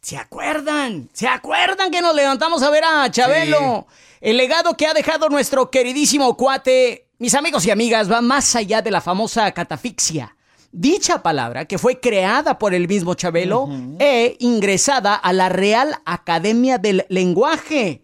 ¿Se 0.00 0.16
acuerdan? 0.18 1.08
¿Se 1.12 1.26
acuerdan 1.26 1.90
que 1.90 2.00
nos 2.00 2.14
levantamos 2.14 2.62
a 2.62 2.70
ver 2.70 2.84
a 2.84 3.10
Chabelo? 3.10 3.86
El 4.20 4.36
legado 4.36 4.76
que 4.76 4.86
ha 4.86 4.94
dejado 4.94 5.28
nuestro 5.28 5.70
queridísimo 5.70 6.36
cuate, 6.36 7.08
mis 7.18 7.34
amigos 7.34 7.66
y 7.66 7.70
amigas, 7.70 8.10
va 8.10 8.20
más 8.20 8.54
allá 8.54 8.82
de 8.82 8.90
la 8.90 9.00
famosa 9.00 9.50
catafixia 9.52 10.34
Dicha 10.76 11.22
palabra, 11.22 11.66
que 11.66 11.78
fue 11.78 12.00
creada 12.00 12.58
por 12.58 12.74
el 12.74 12.88
mismo 12.88 13.14
Chabelo, 13.14 13.68
e 14.00 14.36
ingresada 14.40 15.14
a 15.14 15.32
la 15.32 15.48
Real 15.48 15.94
Academia 16.04 16.78
del 16.78 17.06
Lenguaje. 17.08 18.02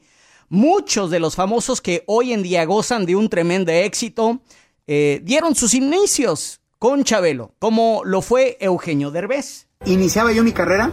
Muchos 0.48 1.10
de 1.10 1.18
los 1.18 1.34
famosos 1.34 1.80
que 1.80 2.04
hoy 2.06 2.32
en 2.32 2.44
día 2.44 2.64
gozan 2.64 3.06
de 3.06 3.16
un 3.16 3.28
tremendo 3.28 3.72
éxito 3.72 4.40
eh, 4.86 5.20
dieron 5.24 5.56
sus 5.56 5.74
inicios 5.74 6.60
con 6.78 7.02
Chabelo, 7.02 7.56
como 7.58 8.02
lo 8.04 8.22
fue 8.22 8.56
Eugenio 8.60 9.10
Derbez. 9.10 9.66
Iniciaba 9.84 10.30
yo 10.30 10.44
mi 10.44 10.52
carrera 10.52 10.92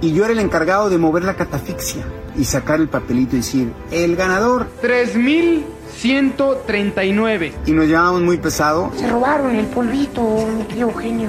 y 0.00 0.14
yo 0.14 0.24
era 0.24 0.32
el 0.32 0.38
encargado 0.38 0.88
de 0.88 0.96
mover 0.96 1.22
la 1.22 1.36
catafixia 1.36 2.06
y 2.34 2.44
sacar 2.44 2.80
el 2.80 2.88
papelito 2.88 3.36
y 3.36 3.40
decir, 3.40 3.74
el 3.90 4.16
ganador. 4.16 4.70
3139. 6.00 7.52
Y 7.66 7.72
nos 7.72 7.86
llevábamos 7.86 8.22
muy 8.22 8.38
pesado. 8.38 8.92
Se 8.96 9.08
robaron 9.08 9.54
el 9.56 9.66
polvito, 9.66 10.22
mi 10.56 10.62
tío 10.64 10.88
Eugenio. 10.88 11.28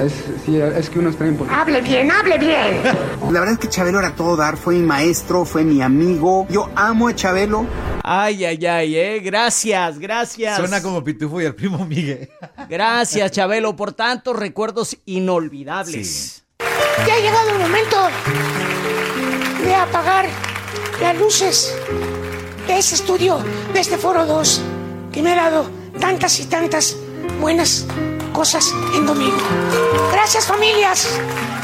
Es, 0.00 0.12
sí, 0.44 0.58
es 0.58 0.90
que 0.90 0.98
uno 0.98 1.10
está 1.10 1.26
en 1.26 1.36
polvito. 1.36 1.56
Hable 1.58 1.80
bien, 1.80 2.10
hable 2.10 2.38
bien. 2.38 2.82
La 3.30 3.40
verdad 3.40 3.52
es 3.52 3.58
que 3.58 3.68
Chabelo 3.68 3.98
era 3.98 4.14
todo 4.14 4.36
dar, 4.36 4.56
fue 4.56 4.74
mi 4.74 4.82
maestro, 4.82 5.44
fue 5.44 5.64
mi 5.64 5.80
amigo. 5.80 6.46
Yo 6.50 6.68
amo 6.74 7.08
a 7.08 7.14
Chabelo. 7.14 7.66
Ay, 8.04 8.44
ay, 8.44 8.66
ay, 8.66 8.96
eh. 8.96 9.20
Gracias, 9.20 9.98
gracias. 9.98 10.58
Suena 10.58 10.82
como 10.82 11.02
Pitufo 11.02 11.40
y 11.40 11.46
el 11.46 11.54
primo 11.54 11.84
Miguel. 11.86 12.28
Gracias, 12.68 13.30
Chabelo, 13.30 13.74
por 13.76 13.92
tantos 13.92 14.36
recuerdos 14.36 14.96
inolvidables. 15.06 16.44
Ya 17.06 17.14
ha 17.14 17.18
llegado 17.18 17.50
el 17.50 17.58
momento 17.58 17.96
de 19.64 19.74
apagar 19.74 20.26
las 21.00 21.18
luces 21.18 21.74
de 22.72 22.78
ese 22.78 22.94
estudio, 22.94 23.38
de 23.74 23.80
este 23.80 23.98
Foro 23.98 24.24
2, 24.24 24.60
que 25.12 25.20
me 25.20 25.32
ha 25.32 25.36
dado 25.36 25.70
tantas 26.00 26.40
y 26.40 26.46
tantas 26.46 26.96
buenas 27.38 27.84
cosas 28.32 28.72
en 28.94 29.04
domingo. 29.04 29.36
Gracias 30.10 30.46
familias, 30.46 31.06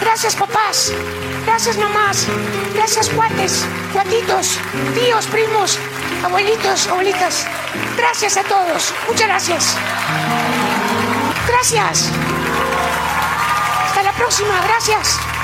gracias 0.01 0.37
papás, 0.37 0.93
gracias 1.47 1.79
mamás, 1.79 2.27
gracias 2.75 3.09
cuates, 3.09 3.65
cuatitos, 3.91 4.59
tíos, 4.95 5.27
primos, 5.29 5.79
abuelitos, 6.23 6.89
abuelitas. 6.89 7.47
Gracias 7.97 8.37
a 8.37 8.43
todos, 8.43 8.93
muchas 9.09 9.29
gracias. 9.29 9.77
Gracias. 11.47 12.11
Hasta 13.87 14.03
la 14.03 14.13
próxima, 14.13 14.61
gracias. 14.61 15.38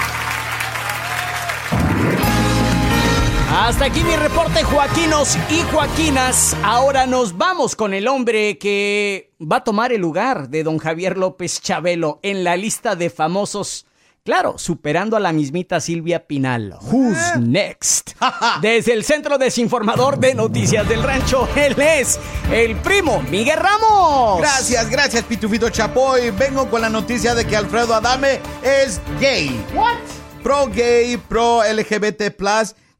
Hasta 3.56 3.84
aquí 3.84 4.02
mi 4.02 4.16
reporte, 4.16 4.64
Joaquinos 4.64 5.38
y 5.49 5.62
Joaquinas. 5.73 6.56
Ahora 6.64 7.06
nos 7.06 7.38
vamos 7.38 7.76
con 7.76 7.94
el 7.94 8.08
hombre 8.08 8.58
que 8.58 9.30
va 9.40 9.58
a 9.58 9.64
tomar 9.64 9.92
el 9.92 10.00
lugar 10.00 10.49
de 10.49 10.64
don 10.64 10.78
Javier 10.78 11.16
López 11.16 11.61
Chabelo 11.61 12.18
en 12.25 12.42
la 12.42 12.56
lista 12.56 12.96
de 12.96 13.11
famosos. 13.11 13.87
Claro, 14.25 14.58
superando 14.58 15.16
a 15.16 15.20
la 15.20 15.32
mismita 15.32 15.78
Silvia 15.80 16.26
Pinal. 16.26 16.76
Who's 16.90 17.38
next? 17.38 18.16
Desde 18.61 18.92
el 18.92 19.04
Centro 19.04 19.38
Desinformador 19.38 20.18
de 20.18 20.34
Noticias 20.34 20.88
del 20.88 21.04
Rancho, 21.04 21.49
él 21.54 21.80
es 21.80 22.18
el 22.50 22.75
primo 22.78 23.23
Miguel 23.30 23.61
Ramos. 23.61 24.40
Gracias, 24.40 24.90
gracias, 24.90 25.23
Pitufito 25.23 25.70
Chapoy. 25.70 26.32
Vengo 26.32 26.68
con 26.68 26.80
la 26.80 26.90
noticia 26.90 27.37
de 27.37 27.46
que 27.46 27.56
Alfredo 27.56 27.94
Adame 27.94 28.40
es 28.64 29.00
gay. 29.20 29.64
What? 29.76 29.99
Pro 30.42 30.66
gay, 30.66 31.16
pro 31.16 31.62
LGBT 31.62 32.34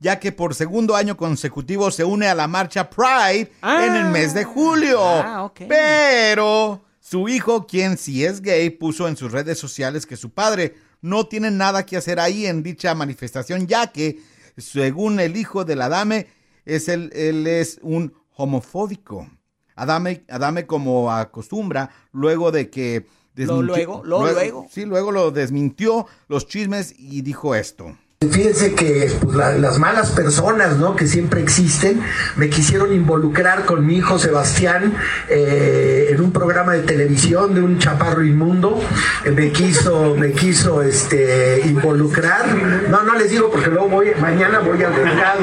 ya 0.05 0.21
que 0.21 0.33
por 0.33 0.55
segundo 0.55 0.97
año 0.97 1.17
consecutivo 1.17 1.91
se 1.91 2.05
une 2.05 2.29
a 2.29 2.35
la 2.35 2.47
marcha 2.47 2.91
Pride 2.91 3.51
en 3.63 3.95
el 3.95 4.05
mes 4.11 4.35
de 4.35 4.45
julio. 4.45 5.01
Ah, 5.03 5.45
ok. 5.45 5.63
Pero 5.67 6.85
su 7.01 7.27
hijo, 7.27 7.67
quien 7.67 7.97
sí 7.97 8.23
es 8.23 8.43
gay, 8.43 8.69
puso 8.69 9.09
en 9.09 9.17
sus 9.17 9.33
redes 9.33 9.59
sociales 9.59 10.05
que 10.05 10.19
su 10.19 10.29
padre 10.29 10.75
no 11.01 11.27
tiene 11.27 11.51
nada 11.51 11.87
que 11.87 11.97
hacer 11.97 12.21
ahí 12.21 12.45
en 12.45 12.63
dicha 12.63 12.95
manifestación, 12.95 13.67
ya 13.67 13.87
que, 13.87 14.21
según 14.59 15.21
el 15.21 15.39
hijo 15.39 15.65
de 15.65 15.75
la 15.75 15.89
dame, 15.89 16.27
es 16.67 16.91
el, 16.91 17.11
él 17.15 17.47
es 17.47 17.79
un 17.81 18.13
homofóbico. 18.37 19.27
Adame, 19.75 20.27
Adame 20.29 20.67
como 20.67 21.11
acostumbra, 21.13 21.89
luego 22.13 22.53
de 22.53 22.69
que... 22.69 23.07
Lo 23.37 23.63
luego, 23.63 24.03
lo 24.05 24.31
luego. 24.31 24.67
Sí, 24.71 24.85
luego 24.85 25.11
lo 25.11 25.31
desmintió 25.31 26.07
los 26.29 26.47
chismes 26.47 26.95
y 26.97 27.23
dijo 27.23 27.55
esto. 27.55 27.97
Fíjense 28.21 28.75
que 28.75 29.13
pues, 29.21 29.37
la- 29.37 29.53
las 29.59 29.79
malas 29.79 30.11
personas, 30.13 30.79
¿no? 30.79 30.97
Que 30.97 31.07
siempre 31.07 31.43
existen, 31.43 32.01
me 32.37 32.49
quisieron 32.49 32.93
involucrar 32.95 33.67
con 33.67 33.85
mi 33.87 33.97
hijo 33.97 34.19
Sebastián 34.19 34.95
eh, 35.29 36.07
en 36.11 36.21
un 36.23 36.33
programa 36.33 36.73
de 36.73 36.81
televisión 36.85 37.55
de 37.55 37.61
un 37.61 37.79
chaparro 37.79 38.25
inmundo. 38.25 38.81
Eh, 39.27 39.31
me 39.31 39.53
quiso, 39.53 40.15
me 40.17 40.33
quiso, 40.33 40.83
este, 40.83 41.61
involucrar. 41.67 42.47
No, 42.89 43.03
no 43.03 43.15
les 43.15 43.31
digo 43.31 43.51
porque 43.51 43.69
luego 43.69 43.89
voy, 43.89 44.13
mañana 44.19 44.61
voy 44.61 44.83
al 44.83 44.95
delegado. 44.95 45.41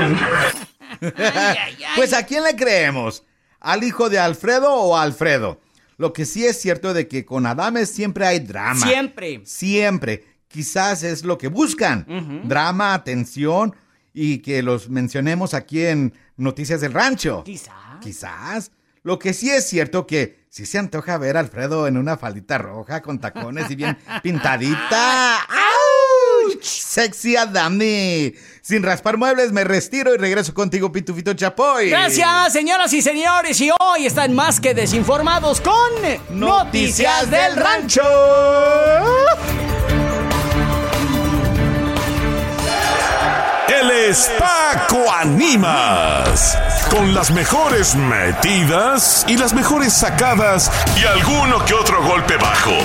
Pues 1.96 2.14
¿a 2.14 2.26
quién 2.26 2.44
le 2.44 2.56
creemos? 2.56 3.24
¿Al 3.60 3.84
hijo 3.84 4.10
de 4.10 4.18
Alfredo 4.20 4.74
o 4.74 4.98
a 4.98 5.04
Alfredo? 5.04 5.60
Lo 5.98 6.14
que 6.14 6.26
sí 6.26 6.46
es 6.48 6.60
cierto 6.60 6.96
de 6.96 7.08
que 7.08 7.26
con 7.26 7.46
Adames 7.46 7.92
siempre 7.92 8.26
hay 8.26 8.40
drama. 8.40 8.84
Siempre. 8.88 9.42
Siempre. 9.46 10.26
Quizás 10.52 11.04
es 11.04 11.24
lo 11.24 11.38
que 11.38 11.48
buscan. 11.48 12.06
Drama, 12.46 12.94
atención 12.94 13.76
y 14.14 14.40
que 14.40 14.62
los 14.62 14.90
mencionemos 14.90 15.54
aquí 15.54 15.86
en 15.86 16.14
Noticias 16.38 16.82
del 16.82 16.94
Rancho. 16.94 17.44
Quizás. 17.44 17.74
Quizás. 18.02 18.72
Lo 19.04 19.18
que 19.18 19.34
sí 19.34 19.50
es 19.50 19.68
cierto 19.68 20.06
que 20.06 20.46
sí 20.50 20.66
se 20.66 20.78
antoja 20.78 21.18
ver 21.18 21.38
a 21.38 21.40
Alfredo 21.40 21.88
en 21.88 21.98
una 21.98 22.18
faldita 22.18 22.58
roja 22.58 23.02
con 23.02 23.20
tacones 23.20 23.72
y 23.72 23.76
bien 23.76 23.98
pintadita. 24.24 25.40
¡Auch! 25.40 26.62
Sexy 26.62 27.36
Adami. 27.36 28.34
Sin 28.62 28.84
raspar 28.84 29.18
muebles 29.18 29.52
me 29.52 29.64
retiro 29.64 30.14
y 30.14 30.18
regreso 30.18 30.54
contigo, 30.54 30.92
Pitufito 30.92 31.34
Chapoy. 31.34 31.90
Gracias, 31.90 32.54
señoras 32.54 32.94
y 32.94 33.02
señores. 33.02 33.60
Y 33.62 33.72
hoy 33.80 34.06
están 34.06 34.34
más 34.36 34.60
que 34.60 34.74
desinformados 34.74 35.62
con 35.62 36.40
Noticias 36.40 37.30
del 37.32 37.56
Rancho. 37.56 38.02
Es 44.12 44.30
Paco 44.38 45.10
Animas. 45.10 46.58
Con 46.90 47.14
las 47.14 47.32
mejores 47.32 47.96
metidas 47.96 49.26
y 49.30 49.38
las 49.38 49.54
mejores 49.54 49.94
sacadas 49.94 50.70
y 51.02 51.06
alguno 51.06 51.64
que 51.64 51.74
otro 51.74 52.04
golpe 52.04 52.36
bajo. 52.36 52.76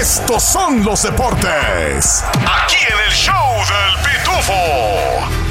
Estos 0.00 0.42
son 0.42 0.82
los 0.82 1.02
deportes. 1.02 2.24
Aquí 2.64 2.78
en 2.90 2.98
el 3.06 3.12
show 3.12 3.54
del 3.58 4.02
Pitufo. 4.02 5.49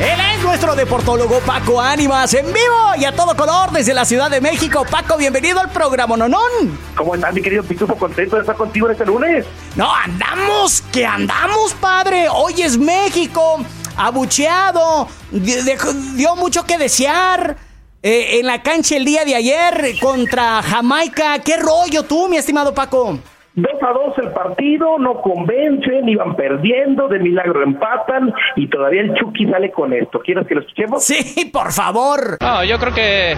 Él 0.00 0.20
es 0.36 0.42
nuestro 0.44 0.76
deportólogo 0.76 1.40
Paco 1.40 1.80
Ánimas 1.80 2.32
en 2.34 2.46
vivo 2.46 2.94
y 2.98 3.04
a 3.04 3.14
todo 3.14 3.36
color 3.36 3.72
desde 3.72 3.92
la 3.94 4.04
Ciudad 4.04 4.30
de 4.30 4.40
México. 4.40 4.86
Paco, 4.88 5.16
bienvenido 5.16 5.58
al 5.60 5.70
programa 5.70 6.16
Nonón. 6.16 6.78
¿Cómo 6.96 7.16
estás, 7.16 7.34
mi 7.34 7.42
querido 7.42 7.64
Pitufo? 7.64 7.96
Contento 7.96 8.36
de 8.36 8.42
estar 8.42 8.56
contigo 8.56 8.88
este 8.88 9.04
lunes. 9.04 9.44
No, 9.74 9.92
andamos, 9.92 10.82
que 10.92 11.04
andamos, 11.04 11.74
padre. 11.74 12.28
Hoy 12.32 12.62
es 12.62 12.78
México, 12.78 13.58
abucheado, 13.96 15.08
dio 15.32 16.36
mucho 16.36 16.64
que 16.64 16.78
desear. 16.78 17.56
eh, 18.00 18.38
en 18.38 18.46
la 18.46 18.62
cancha 18.62 18.96
el 18.96 19.04
día 19.04 19.24
de 19.24 19.34
ayer 19.34 19.96
contra 20.00 20.62
Jamaica. 20.62 21.40
¿Qué 21.40 21.56
rollo 21.56 22.04
tú, 22.04 22.28
mi 22.28 22.36
estimado 22.36 22.72
Paco? 22.72 23.18
2 23.62 23.82
a 23.82 23.92
2 23.92 24.18
el 24.18 24.30
partido, 24.30 24.98
no 24.98 25.20
convencen, 25.20 26.08
iban 26.08 26.36
perdiendo, 26.36 27.08
de 27.08 27.18
milagro 27.18 27.62
empatan 27.62 28.32
y 28.56 28.68
todavía 28.68 29.02
el 29.02 29.14
Chucky 29.14 29.46
sale 29.46 29.70
con 29.72 29.92
esto. 29.92 30.20
¿Quieres 30.20 30.46
que 30.46 30.54
lo 30.54 30.60
escuchemos? 30.60 31.04
Sí, 31.04 31.46
por 31.52 31.72
favor. 31.72 32.38
No, 32.40 32.62
yo 32.64 32.78
creo 32.78 32.94
que 32.94 33.34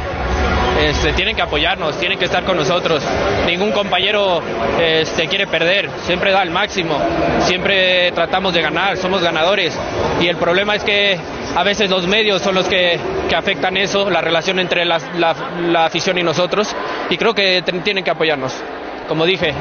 este, 0.81 1.13
tienen 1.15 1.37
que 1.37 1.43
apoyarnos, 1.43 1.99
tienen 1.99 2.19
que 2.19 2.27
estar 2.27 2.45
con 2.45 2.57
nosotros. 2.57 3.03
Ningún 3.47 3.73
compañero 3.73 4.41
este, 4.79 5.27
quiere 5.27 5.47
perder, 5.47 5.89
siempre 6.01 6.33
da 6.33 6.43
el 6.43 6.51
máximo, 6.51 6.99
siempre 7.41 8.13
tratamos 8.13 8.53
de 8.53 8.61
ganar, 8.61 8.97
somos 8.99 9.23
ganadores. 9.23 9.79
Y 10.21 10.29
el 10.29 10.37
problema 10.37 10.75
es 10.75 10.85
que 10.85 11.19
a 11.57 11.65
veces 11.65 11.89
los 11.89 12.07
medios 12.07 12.43
son 12.43 12.55
los 12.55 12.69
que, 12.69 12.99
que 13.29 13.37
afectan 13.37 13.77
eso, 13.77 14.11
la 14.11 14.21
relación 14.21 14.59
entre 14.59 14.85
la, 14.85 14.99
la 15.17 15.87
afición 15.87 16.19
y 16.19 16.23
nosotros. 16.23 16.75
Y 17.09 17.17
creo 17.17 17.35
que 17.35 17.63
tienen 17.83 18.05
que 18.05 18.11
apoyarnos. 18.11 18.63
Como 19.11 19.27
dije, 19.27 19.53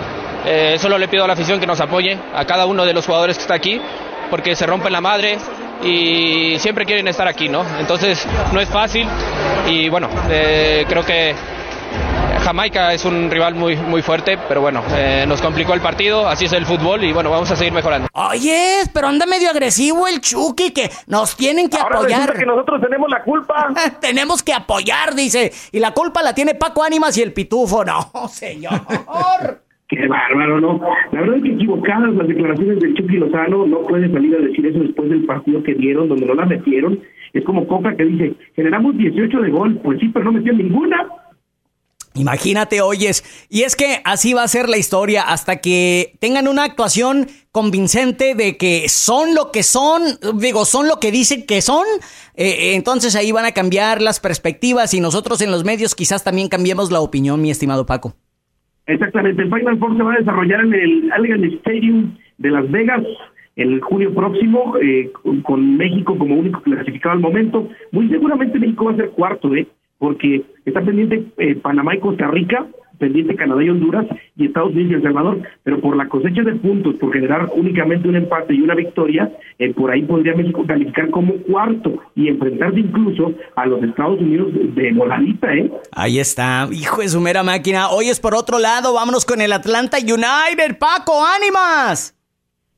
eh, 0.45 0.77
solo 0.77 0.99
le 0.99 1.07
pido 1.07 1.23
a 1.23 1.27
la 1.27 1.33
afición 1.33 1.59
que 1.59 1.65
nos 1.65 1.81
apoye, 1.81 2.15
a 2.35 2.45
cada 2.45 2.67
uno 2.67 2.85
de 2.85 2.93
los 2.93 3.03
jugadores 3.03 3.35
que 3.35 3.41
está 3.41 3.55
aquí, 3.55 3.81
porque 4.29 4.55
se 4.55 4.67
rompen 4.67 4.93
la 4.93 5.01
madre 5.01 5.39
y 5.83 6.59
siempre 6.59 6.85
quieren 6.85 7.07
estar 7.07 7.27
aquí, 7.27 7.49
¿no? 7.49 7.65
Entonces 7.79 8.27
no 8.53 8.61
es 8.61 8.69
fácil 8.69 9.07
y 9.67 9.89
bueno, 9.89 10.07
eh, 10.29 10.85
creo 10.87 11.03
que 11.03 11.33
Jamaica 12.39 12.93
es 12.93 13.05
un 13.05 13.29
rival 13.29 13.55
muy, 13.55 13.75
muy 13.75 14.01
fuerte, 14.01 14.37
pero 14.47 14.61
bueno, 14.61 14.81
eh, 14.95 15.25
nos 15.27 15.41
complicó 15.41 15.73
el 15.73 15.81
partido, 15.81 16.27
así 16.27 16.45
es 16.45 16.53
el 16.53 16.65
fútbol 16.65 17.03
y 17.03 17.11
bueno, 17.13 17.29
vamos 17.29 17.49
a 17.51 17.55
seguir 17.55 17.73
mejorando. 17.73 18.07
Oye, 18.13 18.81
pero 18.93 19.07
anda 19.07 19.25
medio 19.25 19.49
agresivo 19.49 20.07
el 20.07 20.21
Chucky, 20.21 20.71
que 20.71 20.89
nos 21.07 21.35
tienen 21.35 21.69
que 21.69 21.77
Ahora 21.77 21.99
apoyar. 21.99 22.33
que 22.33 22.45
nosotros 22.45 22.81
tenemos 22.81 23.09
la 23.09 23.23
culpa. 23.23 23.69
tenemos 24.01 24.41
que 24.43 24.53
apoyar, 24.53 25.13
dice. 25.15 25.51
Y 25.71 25.79
la 25.79 25.91
culpa 25.91 26.23
la 26.23 26.33
tiene 26.33 26.55
Paco 26.55 26.83
Ánimas 26.83 27.17
y 27.17 27.21
el 27.21 27.33
Pitufo. 27.33 27.83
No, 27.85 28.09
señor. 28.29 28.81
Qué 29.87 30.07
bárbaro, 30.07 30.61
¿no? 30.61 30.79
La 31.11 31.21
verdad 31.21 31.37
es 31.37 31.43
que 31.43 31.53
equivocadas 31.53 32.13
las 32.13 32.27
declaraciones 32.27 32.79
del 32.79 32.93
Chucky 32.93 33.17
Lozano, 33.17 33.65
no 33.65 33.79
puede 33.81 34.11
salir 34.11 34.35
a 34.35 34.39
decir 34.39 34.65
eso 34.67 34.79
después 34.79 35.09
del 35.09 35.25
partido 35.25 35.63
que 35.63 35.73
dieron, 35.73 36.07
donde 36.07 36.27
no 36.27 36.35
la 36.35 36.45
metieron. 36.45 36.99
Es 37.33 37.43
como 37.43 37.67
Coca 37.67 37.95
que 37.95 38.05
dice, 38.05 38.33
generamos 38.55 38.95
18 38.97 39.39
de 39.39 39.49
gol, 39.49 39.79
pues 39.83 39.99
sí, 39.99 40.09
pero 40.09 40.25
no 40.25 40.33
metió 40.33 40.53
ninguna. 40.53 41.07
Imagínate, 42.15 42.81
oyes. 42.81 43.23
Y 43.49 43.61
es 43.61 43.75
que 43.75 44.01
así 44.03 44.33
va 44.33 44.43
a 44.43 44.47
ser 44.47 44.67
la 44.67 44.77
historia 44.77 45.23
hasta 45.23 45.57
que 45.57 46.13
tengan 46.19 46.47
una 46.47 46.63
actuación 46.63 47.27
convincente 47.51 48.35
de 48.35 48.57
que 48.57 48.89
son 48.89 49.35
lo 49.35 49.51
que 49.51 49.63
son, 49.63 50.01
digo, 50.39 50.65
son 50.65 50.87
lo 50.87 50.99
que 50.99 51.11
dicen 51.11 51.45
que 51.45 51.61
son. 51.61 51.85
Eh, 52.35 52.73
entonces 52.75 53.15
ahí 53.15 53.31
van 53.31 53.45
a 53.45 53.51
cambiar 53.51 54.01
las 54.01 54.19
perspectivas 54.19 54.93
y 54.93 55.01
nosotros 55.01 55.41
en 55.41 55.51
los 55.51 55.63
medios 55.63 55.95
quizás 55.95 56.23
también 56.23 56.49
cambiemos 56.49 56.91
la 56.91 56.99
opinión, 56.99 57.41
mi 57.41 57.51
estimado 57.51 57.85
Paco. 57.85 58.13
Exactamente, 58.87 59.43
el 59.43 59.49
Final 59.49 59.77
Four 59.77 59.97
se 59.97 60.03
va 60.03 60.13
a 60.13 60.17
desarrollar 60.17 60.61
en 60.61 60.73
el 60.73 61.11
Allegiant 61.11 61.53
Stadium 61.53 62.17
de 62.39 62.49
Las 62.49 62.69
Vegas 62.71 63.03
el 63.55 63.81
junio 63.81 64.13
próximo, 64.13 64.75
eh, 64.81 65.11
con 65.43 65.77
México 65.77 66.17
como 66.17 66.35
único 66.35 66.61
clasificado 66.61 67.13
al 67.13 67.19
momento. 67.19 67.67
Muy 67.91 68.07
seguramente 68.07 68.57
México 68.57 68.85
va 68.85 68.93
a 68.93 68.95
ser 68.95 69.09
cuarto, 69.09 69.53
¿eh? 69.53 69.67
Porque 69.99 70.43
está 70.65 70.81
pendiente 70.81 71.25
eh, 71.37 71.55
Panamá 71.55 71.95
y 71.95 71.99
Costa 71.99 72.27
Rica, 72.27 72.65
pendiente 72.97 73.35
Canadá 73.35 73.63
y 73.63 73.69
Honduras 73.69 74.05
y 74.35 74.45
Estados 74.45 74.71
Unidos 74.71 74.91
y 74.91 74.95
El 74.95 75.03
Salvador, 75.03 75.41
pero 75.63 75.79
por 75.79 75.95
la 75.95 76.07
cosecha 76.07 76.41
de 76.43 76.53
puntos, 76.55 76.95
por 76.95 77.13
generar 77.13 77.49
únicamente 77.55 78.07
un 78.07 78.15
empate 78.15 78.53
y 78.53 78.61
una 78.61 78.75
victoria, 78.75 79.31
eh, 79.57 79.73
por 79.73 79.91
ahí 79.91 80.03
podría 80.03 80.35
México 80.35 80.65
calificar 80.67 81.09
como 81.09 81.33
cuarto 81.43 82.01
y 82.15 82.27
enfrentarse 82.27 82.79
incluso 82.79 83.33
a 83.55 83.65
los 83.65 83.81
Estados 83.83 84.19
Unidos 84.19 84.49
de 84.53 84.91
voladita, 84.93 85.53
¿eh? 85.53 85.71
Ahí 85.91 86.19
está, 86.19 86.67
hijo 86.71 87.01
de 87.01 87.09
su 87.09 87.21
mera 87.21 87.43
máquina. 87.43 87.89
Hoy 87.89 88.09
es 88.09 88.19
por 88.19 88.35
otro 88.35 88.59
lado, 88.59 88.93
vámonos 88.93 89.25
con 89.25 89.41
el 89.41 89.53
Atlanta 89.53 89.97
United, 89.97 90.77
Paco, 90.77 91.13
ánimas. 91.25 92.15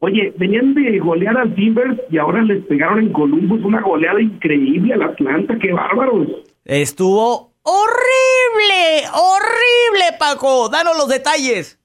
Oye, 0.03 0.33
venían 0.37 0.73
de 0.73 0.97
golear 0.97 1.37
al 1.37 1.53
Timbers 1.53 1.99
y 2.09 2.17
ahora 2.17 2.41
les 2.41 2.65
pegaron 2.65 2.99
en 2.99 3.13
Columbus 3.13 3.63
una 3.63 3.81
goleada 3.81 4.19
increíble 4.19 4.95
al 4.95 5.03
Atlanta, 5.03 5.57
qué 5.59 5.71
bárbaros. 5.71 6.27
Estuvo 6.71 7.51
horrible, 7.63 9.03
horrible, 9.13 10.17
Paco. 10.17 10.69
Danos 10.69 10.93
los 10.97 11.09
detalles. 11.09 11.77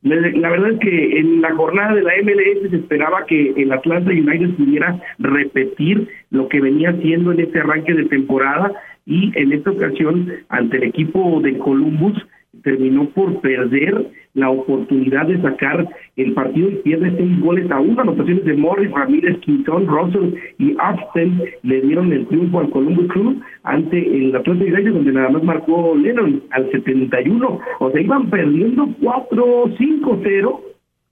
La, 0.00 0.48
verdad 0.48 0.70
es 0.70 0.78
que 0.78 1.18
en 1.18 1.42
la 1.42 1.54
jornada 1.54 1.92
de 1.92 2.00
la 2.00 2.12
MLS 2.22 2.70
se 2.70 2.76
esperaba 2.76 3.26
que 3.26 3.52
el 3.54 3.70
Atlanta 3.70 4.10
United 4.10 4.56
pudiera 4.56 4.98
repetir 5.18 6.08
lo 6.30 6.48
que 6.48 6.62
venía 6.62 6.88
haciendo 6.88 7.32
en 7.32 7.40
este 7.40 7.60
arranque 7.60 7.92
de 7.92 8.06
temporada 8.06 8.72
y 9.04 9.30
en 9.38 9.52
esta 9.52 9.72
ocasión 9.72 10.32
ante 10.48 10.78
el 10.78 10.84
equipo 10.84 11.42
de 11.42 11.58
Columbus 11.58 12.16
terminó 12.64 13.04
por 13.10 13.40
perder 13.40 14.10
la 14.34 14.50
oportunidad 14.50 15.26
de 15.26 15.40
sacar 15.40 15.88
el 16.16 16.32
partido 16.32 16.70
y 16.70 16.76
pierde 16.76 17.14
seis 17.16 17.40
goles 17.40 17.70
a 17.70 17.78
uno. 17.78 18.00
Anotaciones 18.00 18.44
de 18.44 18.54
Morris, 18.54 18.90
Ramírez, 18.90 19.38
Quintón, 19.40 19.86
Russell 19.86 20.34
y 20.58 20.74
Austin 20.78 21.40
le 21.62 21.80
dieron 21.82 22.12
el 22.12 22.26
triunfo 22.26 22.60
al 22.60 22.70
Columbus 22.70 23.06
Crew 23.08 23.40
ante 23.62 23.98
el 23.98 24.34
Atlanta 24.34 24.64
United, 24.64 24.92
donde 24.92 25.12
nada 25.12 25.28
más 25.28 25.44
marcó 25.44 25.94
Lennon 25.94 26.42
al 26.50 26.70
71. 26.72 27.60
O 27.78 27.90
sea, 27.90 28.00
iban 28.00 28.28
perdiendo 28.28 28.86
4-5-0 29.00 30.60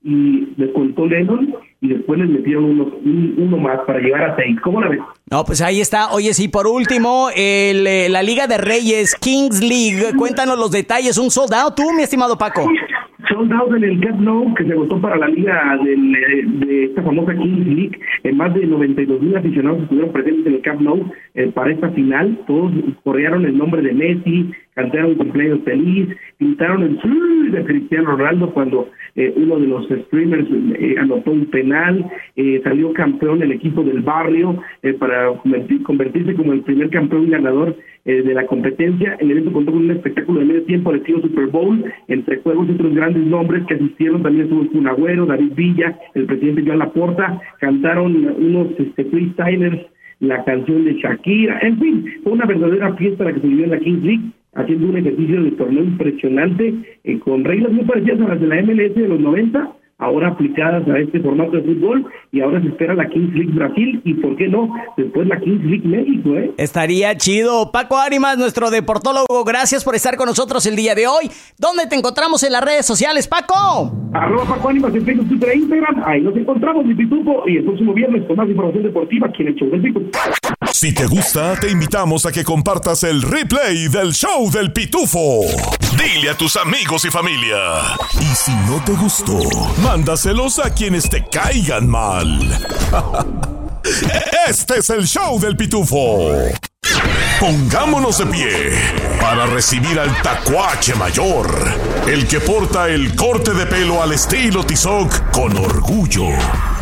y 0.03 0.47
descontó 0.57 1.05
Lennon 1.05 1.55
y 1.83 1.89
después 1.89 2.17
les 2.19 2.29
metieron 2.29 2.63
uno, 2.63 2.85
un- 3.03 3.35
uno 3.37 3.57
más 3.57 3.79
para 3.85 3.99
llegar 3.99 4.23
a 4.31 4.35
seis. 4.37 4.57
¿Cómo 4.63 4.79
la 4.81 4.87
ves? 4.89 4.99
No, 5.29 5.43
pues 5.43 5.61
ahí 5.61 5.81
está. 5.81 6.11
Oye, 6.11 6.33
sí, 6.33 6.47
por 6.47 6.65
último, 6.65 7.27
el, 7.35 7.85
eh, 7.85 8.07
la 8.09 8.23
Liga 8.23 8.47
de 8.47 8.57
Reyes, 8.57 9.15
Kings 9.15 9.61
League. 9.61 10.15
Cuéntanos 10.17 10.57
los 10.57 10.71
detalles. 10.71 11.17
Un 11.17 11.29
soldado, 11.29 11.73
tú, 11.75 11.83
mi 11.95 12.03
estimado 12.03 12.37
Paco. 12.37 12.67
Sold 13.29 13.51
out 13.53 13.73
en 13.73 13.83
el 13.85 13.99
Camp 14.01 14.19
Nou, 14.19 14.53
que 14.53 14.65
se 14.65 14.73
votó 14.75 14.99
para 14.99 15.15
la 15.15 15.27
liga 15.27 15.77
del, 15.83 16.13
eh, 16.15 16.43
de 16.65 16.83
esta 16.85 17.01
famosa 17.03 17.33
Kings 17.33 17.65
League. 17.67 17.99
En 18.23 18.35
más 18.37 18.53
de 18.53 18.65
92 18.65 19.21
mil 19.21 19.35
aficionados 19.37 19.81
estuvieron 19.83 20.11
presentes 20.11 20.45
en 20.47 20.53
el 20.55 20.61
Camp 20.61 20.81
Nou 20.81 21.11
eh, 21.33 21.47
para 21.53 21.71
esta 21.71 21.89
final. 21.91 22.37
Todos 22.47 22.71
corearon 23.03 23.45
el 23.45 23.57
nombre 23.57 23.81
de 23.81 23.93
Messi, 23.93 24.51
cantaron 24.75 25.15
cumpleaños 25.15 25.59
feliz, 25.63 26.09
pintaron 26.37 26.83
el 26.83 27.51
de 27.51 27.63
Cristiano 27.63 28.15
Ronaldo 28.17 28.53
cuando 28.53 28.89
eh, 29.15 29.33
uno 29.35 29.59
de 29.59 29.67
los 29.67 29.87
streamers 29.87 30.47
eh, 30.79 30.95
anotó 30.99 31.31
un 31.31 31.45
penal. 31.47 32.05
Eh, 32.35 32.61
salió 32.63 32.93
campeón 32.93 33.41
el 33.41 33.51
equipo 33.51 33.83
del 33.83 34.01
barrio 34.01 34.61
eh, 34.81 34.93
para 34.93 35.29
convertir- 35.33 35.83
convertirse 35.83 36.33
como 36.33 36.53
el 36.53 36.61
primer 36.61 36.89
campeón 36.89 37.29
ganador 37.29 37.75
eh, 38.05 38.21
de 38.21 38.33
la 38.33 38.45
competencia. 38.45 39.15
El 39.19 39.31
evento 39.31 39.53
contó 39.53 39.71
con 39.71 39.83
un 39.85 39.91
espectáculo 39.91 40.39
de 40.39 40.45
medio 40.45 40.63
tiempo 40.63 40.89
al 40.89 40.97
estilo 40.97 41.21
Super 41.21 41.47
Bowl, 41.47 41.83
entre 42.07 42.37
juegos 42.37 42.67
y 42.67 42.71
otros 42.73 42.93
grandes 42.93 43.23
nombres 43.23 43.63
que 43.67 43.75
asistieron. 43.75 44.23
También 44.23 44.45
estuvo 44.45 44.67
Kun 44.67 44.87
Agüero, 44.87 45.25
David 45.25 45.53
Villa, 45.55 45.97
el 46.15 46.25
presidente 46.25 46.63
Joan 46.65 46.79
Laporta. 46.79 47.39
Cantaron 47.59 48.15
unos 48.15 48.67
este, 48.79 49.05
freestylers 49.05 49.79
la 50.19 50.43
canción 50.45 50.85
de 50.85 50.93
Shakira. 50.93 51.59
En 51.61 51.77
fin, 51.79 52.05
fue 52.23 52.33
una 52.33 52.45
verdadera 52.45 52.93
fiesta 52.95 53.25
la 53.25 53.33
que 53.33 53.41
se 53.41 53.47
vivió 53.47 53.65
en 53.65 53.71
la 53.71 53.79
Kings 53.79 54.03
League 54.03 54.23
haciendo 54.55 54.87
un 54.87 54.97
ejercicio 54.97 55.43
de 55.43 55.51
torneo 55.51 55.83
impresionante 55.83 56.73
eh, 57.03 57.19
con 57.19 57.43
reglas 57.43 57.71
muy 57.71 57.85
parecidas 57.85 58.21
a 58.21 58.29
las 58.29 58.41
de 58.41 58.47
la 58.47 58.61
MLS 58.61 58.95
de 58.95 59.07
los 59.07 59.19
90 59.19 59.73
ahora 60.03 60.29
aplicadas 60.29 60.87
a 60.87 60.99
este 60.99 61.19
formato 61.19 61.51
de 61.51 61.63
fútbol 61.63 62.05
y 62.31 62.41
ahora 62.41 62.61
se 62.61 62.67
espera 62.67 62.93
la 62.93 63.07
Kings 63.07 63.33
League 63.33 63.51
Brasil 63.53 64.01
y 64.03 64.13
por 64.15 64.35
qué 64.35 64.47
no 64.47 64.69
después 64.97 65.27
la 65.27 65.39
Kings 65.39 65.63
League 65.63 65.87
México 65.87 66.35
¿eh? 66.35 66.51
estaría 66.57 67.15
chido. 67.17 67.71
Paco 67.71 67.97
Ánimas 67.97 68.37
nuestro 68.37 68.69
deportólogo 68.69 69.43
gracias 69.45 69.83
por 69.83 69.95
estar 69.95 70.17
con 70.17 70.27
nosotros 70.27 70.65
el 70.65 70.75
día 70.75 70.95
de 70.95 71.07
hoy. 71.07 71.29
¿dónde 71.57 71.87
te 71.87 71.95
encontramos 71.95 72.43
en 72.43 72.51
las 72.51 72.63
redes 72.63 72.85
sociales 72.85 73.27
Paco? 73.27 73.91
arroba 74.13 74.45
Paco 74.45 74.69
Ánimas 74.69 74.93
en 74.95 75.05
Facebook, 75.05 75.27
Twitter 75.29 75.49
e 75.49 75.57
Instagram. 75.57 76.03
Ahí 76.05 76.21
nos 76.21 76.35
encontramos 76.35 76.85
mi 76.85 76.93
pitupo 76.93 77.43
y 77.47 77.57
el 77.57 77.63
próximo 77.63 77.93
viernes 77.93 78.23
con 78.27 78.37
más 78.37 78.49
información 78.49 78.83
deportiva 78.83 79.27
aquí 79.27 79.41
en 79.43 79.47
el 79.49 79.55
show 79.55 79.69
del 79.69 79.81
Pico 79.81 80.01
si 80.83 80.93
te 80.93 81.05
gusta 81.05 81.55
te 81.59 81.69
invitamos 81.69 82.25
a 82.25 82.31
que 82.31 82.43
compartas 82.43 83.03
el 83.03 83.21
replay 83.21 83.87
del 83.87 84.11
show 84.11 84.51
del 84.51 84.73
Pitufo. 84.73 85.41
Dile 85.97 86.29
a 86.29 86.37
tus 86.37 86.57
amigos 86.57 87.05
y 87.05 87.09
familia. 87.09 87.57
Y 88.19 88.25
si 88.35 88.51
no 88.67 88.83
te 88.83 88.91
gustó 88.93 89.39
mándaselos 89.93 90.57
a 90.57 90.71
quienes 90.71 91.07
te 91.07 91.23
caigan 91.23 91.87
mal. 91.87 92.25
Este 94.49 94.79
es 94.79 94.89
el 94.89 95.05
show 95.05 95.39
del 95.39 95.55
pitufo. 95.55 96.31
Pongámonos 97.39 98.17
de 98.17 98.25
pie 98.25 98.71
para 99.21 99.45
recibir 99.45 99.99
al 99.99 100.19
tacuache 100.23 100.95
mayor, 100.95 101.47
el 102.07 102.25
que 102.27 102.39
porta 102.39 102.89
el 102.89 103.15
corte 103.15 103.53
de 103.53 103.67
pelo 103.67 104.01
al 104.01 104.13
estilo 104.13 104.65
Tizoc 104.65 105.29
con 105.31 105.55
orgullo. 105.57 106.29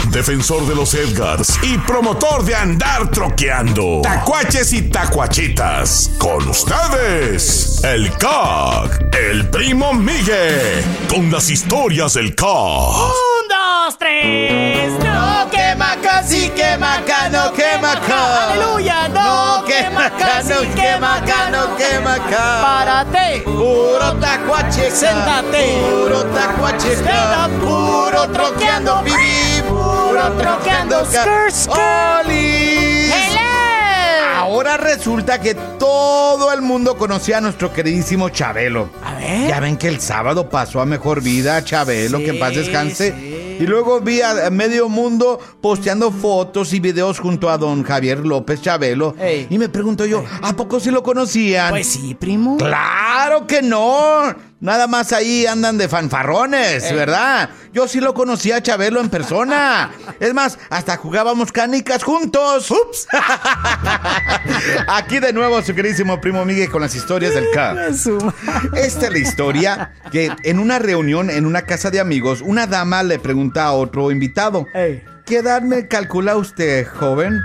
Defensor 0.10 0.68
de 0.68 0.76
los 0.76 0.94
Edgars 0.94 1.58
y 1.64 1.78
promotor 1.78 2.44
de 2.44 2.56
andar 2.56 3.10
troqueando. 3.12 4.02
Tacuaches 4.04 4.74
y 4.74 4.82
tacuachitas. 4.90 6.12
Con 6.18 6.48
ustedes, 6.50 7.82
el 7.84 8.12
CAG, 8.18 9.10
el 9.14 9.50
primo 9.50 9.94
Miguel, 9.94 10.84
con 11.10 11.32
las 11.32 11.50
historias 11.50 12.14
del 12.16 12.36
CAG. 12.36 12.48
Un, 12.48 13.48
dos, 13.48 13.98
tres. 13.98 14.92
No 15.00 15.50
quema 15.50 15.96
casi 16.02 16.50
quema 16.50 16.96
acá, 16.96 17.30
no 17.30 17.54
quema 17.54 17.94
acá. 17.94 18.52
Aleluya, 18.52 19.08
no, 19.10 19.64
quema 19.66 20.10
casi 20.18 20.68
quema 20.76 21.18
acá, 21.18 21.50
no 21.50 21.78
quema 21.78 22.16
acá. 22.16 22.62
Párate. 22.62 23.42
Puro 23.46 24.14
tacuache. 24.20 24.92
Séntate. 24.92 25.80
Puro 25.82 26.26
tacuache. 26.26 26.98
Puro 27.62 28.30
troqueando, 28.32 29.02
viví. 29.04 29.51
Oli. 31.68 33.12
Ahora 34.36 34.76
resulta 34.78 35.40
que 35.40 35.56
todo 35.56 36.52
el 36.52 36.62
mundo 36.62 36.98
conocía 36.98 37.38
a 37.38 37.42
nuestro 37.42 37.72
queridísimo 37.72 38.30
Chabelo. 38.30 38.90
A 39.04 39.14
ver. 39.16 39.48
Ya 39.48 39.60
ven 39.60 39.78
que 39.78 39.88
el 39.88 40.02
sábado 40.02 40.50
pasó 40.50 40.82
a 40.82 40.86
mejor 40.86 41.22
vida 41.22 41.64
Chabelo, 41.64 42.18
que 42.20 42.32
en 42.32 42.40
paz 42.40 42.56
descanse. 42.56 43.58
Y 43.60 43.68
luego 43.68 44.02
vi 44.02 44.22
a 44.22 44.50
medio 44.50 44.90
mundo 44.90 45.40
posteando 45.62 46.12
fotos 46.12 46.74
y 46.74 46.80
videos 46.80 47.20
junto 47.20 47.50
a 47.50 47.58
don 47.58 47.84
Javier 47.84 48.26
López 48.26 48.62
Chabelo. 48.62 49.16
Ey. 49.20 49.48
Y 49.50 49.58
me 49.58 49.70
pregunto 49.70 50.06
yo, 50.06 50.24
¿a 50.42 50.54
poco 50.54 50.80
sí 50.80 50.90
lo 50.90 51.04
conocían? 51.04 51.70
Pues 51.70 51.88
sí, 51.88 52.16
primo. 52.16 52.58
Claro 52.58 53.46
que 53.46 53.62
no. 53.62 54.51
Nada 54.62 54.86
más 54.86 55.12
ahí 55.12 55.48
andan 55.48 55.80
de 55.80 55.90
fanfarrones, 55.90 56.84
Ey. 56.84 56.96
¿verdad? 56.96 57.50
Yo 57.74 57.88
sí 57.88 58.00
lo 58.00 58.14
conocía 58.14 58.58
a 58.58 58.62
Chabelo 58.62 59.02
en 59.02 59.10
persona. 59.10 59.90
Es 60.20 60.36
más, 60.36 60.60
hasta 60.70 60.98
jugábamos 60.98 61.52
canicas 61.52 62.04
juntos. 62.04 62.70
¡Ups! 62.70 63.08
Aquí 64.88 65.18
de 65.18 65.34
nuevo 65.34 65.60
su 65.64 65.74
queridísimo 65.74 66.22
primo 66.22 66.46
Miguel 66.46 66.70
con 66.70 66.80
las 66.80 66.94
historias 66.94 67.34
del 67.34 67.46
K. 67.52 67.88
Esta 67.88 69.08
es 69.08 69.12
la 69.12 69.18
historia 69.18 69.94
que 70.12 70.30
en 70.44 70.60
una 70.60 70.78
reunión 70.78 71.32
en 71.32 71.48
una 71.48 71.64
casa 71.64 71.90
de 71.90 72.00
amigos, 72.00 72.42
una 72.42 72.68
dama 72.68 73.02
le 73.02 73.18
pregunta 73.18 73.66
a 73.66 73.72
otro 73.72 74.12
invitado, 74.12 74.68
¿qué 75.26 75.38
edad 75.38 75.64
me 75.64 75.88
calcula 75.88 76.38
usted, 76.38 76.86
joven? 76.88 77.40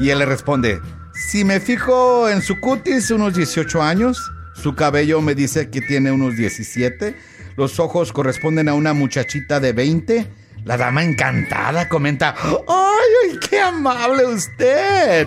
Y 0.00 0.08
él 0.08 0.18
le 0.20 0.24
responde, 0.24 0.80
si 1.12 1.44
me 1.44 1.60
fijo 1.60 2.30
en 2.30 2.40
su 2.40 2.58
cutis, 2.58 3.10
unos 3.10 3.34
18 3.34 3.82
años, 3.82 4.32
su 4.54 4.74
cabello 4.74 5.20
me 5.20 5.34
dice 5.34 5.68
que 5.70 5.80
tiene 5.80 6.10
unos 6.12 6.36
17, 6.36 7.16
los 7.56 7.78
ojos 7.80 8.12
corresponden 8.12 8.68
a 8.68 8.74
una 8.74 8.92
muchachita 8.94 9.60
de 9.60 9.72
20. 9.72 10.26
La 10.64 10.76
dama 10.78 11.04
encantada 11.04 11.88
comenta, 11.90 12.34
¡ay, 12.42 13.38
qué 13.50 13.60
amable 13.60 14.24
usted! 14.24 15.26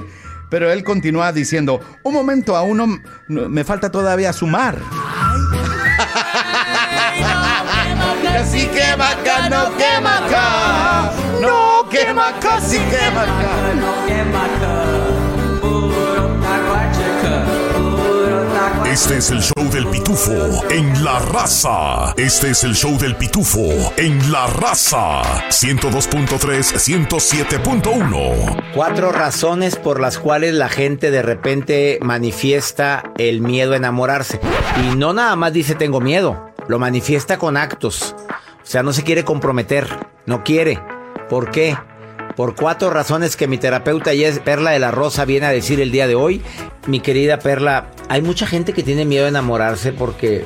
Pero 0.49 0.71
él 0.71 0.83
continúa 0.83 1.31
diciendo, 1.31 1.79
un 2.03 2.13
momento, 2.13 2.55
aún 2.55 2.77
no, 2.77 2.87
no- 3.27 3.49
me 3.49 3.63
falta 3.63 3.91
todavía 3.91 4.33
sumar. 4.33 4.79
Casi 8.23 8.65
quema 8.67 9.11
acá, 9.11 9.49
no 9.49 9.75
quema 9.77 10.17
acá. 10.25 11.11
No 11.41 11.87
quema 11.89 12.29
acá, 12.29 12.59
sí 12.61 12.77
quema 12.89 13.23
acá. 13.23 14.96
Este 18.97 19.17
es 19.17 19.29
el 19.29 19.41
show 19.43 19.69
del 19.71 19.85
pitufo 19.85 20.63
en 20.71 21.03
la 21.03 21.19
raza. 21.19 22.15
Este 22.17 22.49
es 22.49 22.63
el 22.63 22.73
show 22.73 22.97
del 22.97 23.15
pitufo 23.15 23.93
en 23.95 24.31
la 24.31 24.47
raza. 24.47 25.21
102.3, 25.49 27.07
107.1. 27.07 28.73
Cuatro 28.73 29.11
razones 29.11 29.75
por 29.75 30.01
las 30.01 30.17
cuales 30.17 30.55
la 30.55 30.67
gente 30.67 31.11
de 31.11 31.21
repente 31.21 31.99
manifiesta 32.01 33.13
el 33.19 33.41
miedo 33.41 33.73
a 33.73 33.77
enamorarse. 33.77 34.39
Y 34.83 34.95
no 34.95 35.13
nada 35.13 35.35
más 35.35 35.53
dice 35.53 35.75
tengo 35.75 36.01
miedo, 36.01 36.49
lo 36.67 36.79
manifiesta 36.79 37.37
con 37.37 37.55
actos. 37.55 38.15
O 38.63 38.65
sea, 38.65 38.81
no 38.81 38.93
se 38.93 39.03
quiere 39.03 39.23
comprometer, 39.23 39.87
no 40.25 40.43
quiere. 40.43 40.81
¿Por 41.29 41.51
qué? 41.51 41.77
Por 42.35 42.55
cuatro 42.55 42.89
razones 42.89 43.35
que 43.35 43.47
mi 43.47 43.57
terapeuta 43.57 44.11
Perla 44.43 44.71
de 44.71 44.79
la 44.79 44.91
Rosa 44.91 45.25
viene 45.25 45.45
a 45.45 45.51
decir 45.51 45.81
el 45.81 45.91
día 45.91 46.07
de 46.07 46.15
hoy. 46.15 46.41
Mi 46.85 46.99
querida 46.99 47.39
Perla, 47.39 47.89
hay 48.09 48.21
mucha 48.21 48.47
gente 48.47 48.73
que 48.73 48.83
tiene 48.83 49.05
miedo 49.05 49.25
a 49.25 49.29
enamorarse 49.29 49.93
porque... 49.93 50.45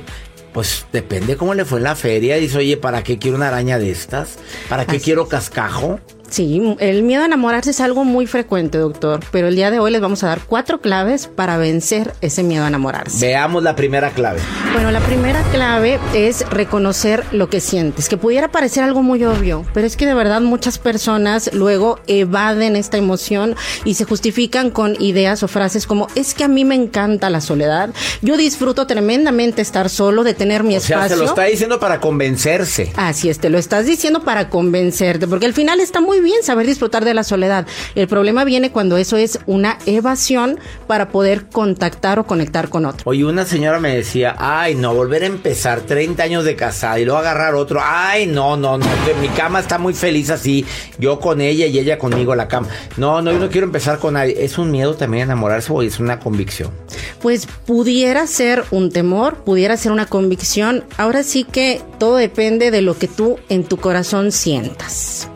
Pues 0.54 0.86
depende 0.92 1.38
cómo 1.38 1.54
le 1.54 1.64
fue 1.64 1.78
en 1.78 1.86
la 1.86 1.96
feria. 1.96 2.36
Dice, 2.36 2.58
oye, 2.58 2.76
¿para 2.76 3.04
qué 3.04 3.18
quiero 3.18 3.38
una 3.38 3.48
araña 3.48 3.80
de 3.80 3.90
estas? 3.90 4.38
¿Para 4.68 4.86
qué 4.86 4.98
Así 4.98 5.06
quiero 5.06 5.30
cascajo? 5.30 6.02
Sí, 6.32 6.76
el 6.80 7.04
miedo 7.04 7.24
a 7.24 7.26
enamorarse 7.26 7.72
es 7.72 7.82
algo 7.82 8.06
muy 8.06 8.26
frecuente, 8.26 8.78
doctor, 8.78 9.20
pero 9.32 9.50
el 9.50 9.56
día 9.58 9.70
de 9.70 9.80
hoy 9.80 9.92
les 9.92 10.00
vamos 10.00 10.24
a 10.24 10.28
dar 10.28 10.40
cuatro 10.48 10.80
claves 10.80 11.28
para 11.28 11.58
vencer 11.58 12.14
ese 12.22 12.42
miedo 12.42 12.64
a 12.64 12.70
enamorarse. 12.70 13.26
Veamos 13.26 13.64
la 13.64 13.76
primera 13.76 14.12
clave. 14.12 14.40
Bueno, 14.72 14.92
la 14.92 15.02
primera 15.02 15.44
clave 15.52 16.00
es 16.14 16.50
reconocer 16.50 17.26
lo 17.34 17.50
que 17.50 17.60
sientes, 17.60 18.08
que 18.08 18.16
pudiera 18.16 18.48
parecer 18.50 18.86
algo 18.86 19.04
muy 19.04 19.26
obvio, 19.26 19.66
pero 19.74 19.86
es 19.86 19.98
que 19.98 20.06
de 20.06 20.14
verdad 20.14 20.40
muchas 20.40 20.78
personas 20.78 21.50
luego 21.54 22.00
evaden 22.08 22.78
esta 22.78 22.96
emoción 22.96 23.58
y 23.84 23.96
se 23.96 24.06
justifican 24.06 24.70
con 24.72 24.96
ideas 25.02 25.44
o 25.44 25.50
frases 25.50 25.86
como 25.86 26.08
es 26.16 26.34
que 26.34 26.46
a 26.46 26.48
mí 26.48 26.64
me 26.64 26.76
encanta 26.76 27.30
la 27.30 27.42
soledad, 27.42 27.90
yo 28.22 28.38
disfruto 28.38 28.88
tremendamente 28.88 29.62
estar 29.62 29.90
solo, 29.90 30.24
de 30.24 30.34
tener 30.34 30.64
mi 30.64 30.78
O 30.78 30.80
sea, 30.80 30.96
espacio. 31.00 31.18
se 31.18 31.24
lo 31.24 31.30
está 31.30 31.44
diciendo 31.44 31.78
para 31.82 32.00
convencerse. 32.00 32.94
Así 32.96 33.30
es, 33.30 33.40
te 33.40 33.50
lo 33.50 33.58
estás 33.58 33.86
diciendo 33.86 34.24
para 34.24 34.48
convencerte, 34.48 35.28
porque 35.28 35.46
al 35.46 35.54
final 35.54 35.82
está 35.82 36.00
muy 36.00 36.21
bien 36.22 36.44
saber 36.44 36.66
disfrutar 36.66 37.06
de 37.06 37.14
la 37.14 37.24
soledad. 37.24 37.68
El 37.96 38.08
problema 38.08 38.44
viene 38.44 38.72
cuando 38.72 38.98
eso 38.98 39.18
es 39.18 39.40
una 39.46 39.78
evasión 39.86 40.60
para 40.88 41.10
poder 41.10 41.48
contactar 41.48 42.20
o 42.20 42.26
conectar 42.26 42.70
con 42.70 42.86
otro. 42.86 43.04
Oye, 43.06 43.26
una 43.26 43.46
señora 43.46 43.80
me 43.80 43.96
decía, 43.96 44.36
ay, 44.38 44.76
no, 44.76 44.94
volver 44.94 45.24
a 45.24 45.28
empezar 45.28 45.82
30 45.82 46.24
años 46.24 46.46
de 46.46 46.56
casada 46.56 47.00
y 47.00 47.06
luego 47.06 47.20
agarrar 47.20 47.56
otro. 47.56 47.80
Ay, 47.84 48.28
no, 48.28 48.58
no, 48.58 48.78
no, 48.78 48.86
que 49.06 49.14
mi 49.16 49.28
cama 49.30 49.60
está 49.60 49.78
muy 49.78 49.94
feliz 49.94 50.30
así. 50.30 50.66
Yo 51.00 51.20
con 51.20 51.42
ella 51.42 51.66
y 51.66 51.80
ella 51.80 51.98
conmigo 51.98 52.36
la 52.36 52.48
cama. 52.48 52.68
No, 52.98 53.22
no, 53.22 53.32
yo 53.32 53.40
no 53.40 53.50
quiero 53.50 53.66
empezar 53.66 54.00
con 54.00 54.14
nadie. 54.14 54.44
¿Es 54.44 54.58
un 54.58 54.72
miedo 54.72 54.96
también 54.96 55.24
enamorarse 55.24 55.72
o 55.72 55.82
es 55.82 56.00
una 56.00 56.20
convicción? 56.20 56.72
Pues 57.22 57.48
pudiera 57.66 58.28
ser 58.28 58.64
un 58.72 58.92
temor, 58.92 59.44
pudiera 59.44 59.78
ser 59.78 59.92
una 59.92 60.06
convicción. 60.06 60.84
Ahora 60.98 61.24
sí 61.24 61.44
que 61.44 61.82
todo 62.00 62.18
depende 62.18 62.72
de 62.72 62.82
lo 62.82 62.98
que 62.98 63.08
tú 63.08 63.40
en 63.50 63.64
tu 63.64 63.78
corazón 63.78 64.32
sientas. 64.32 65.31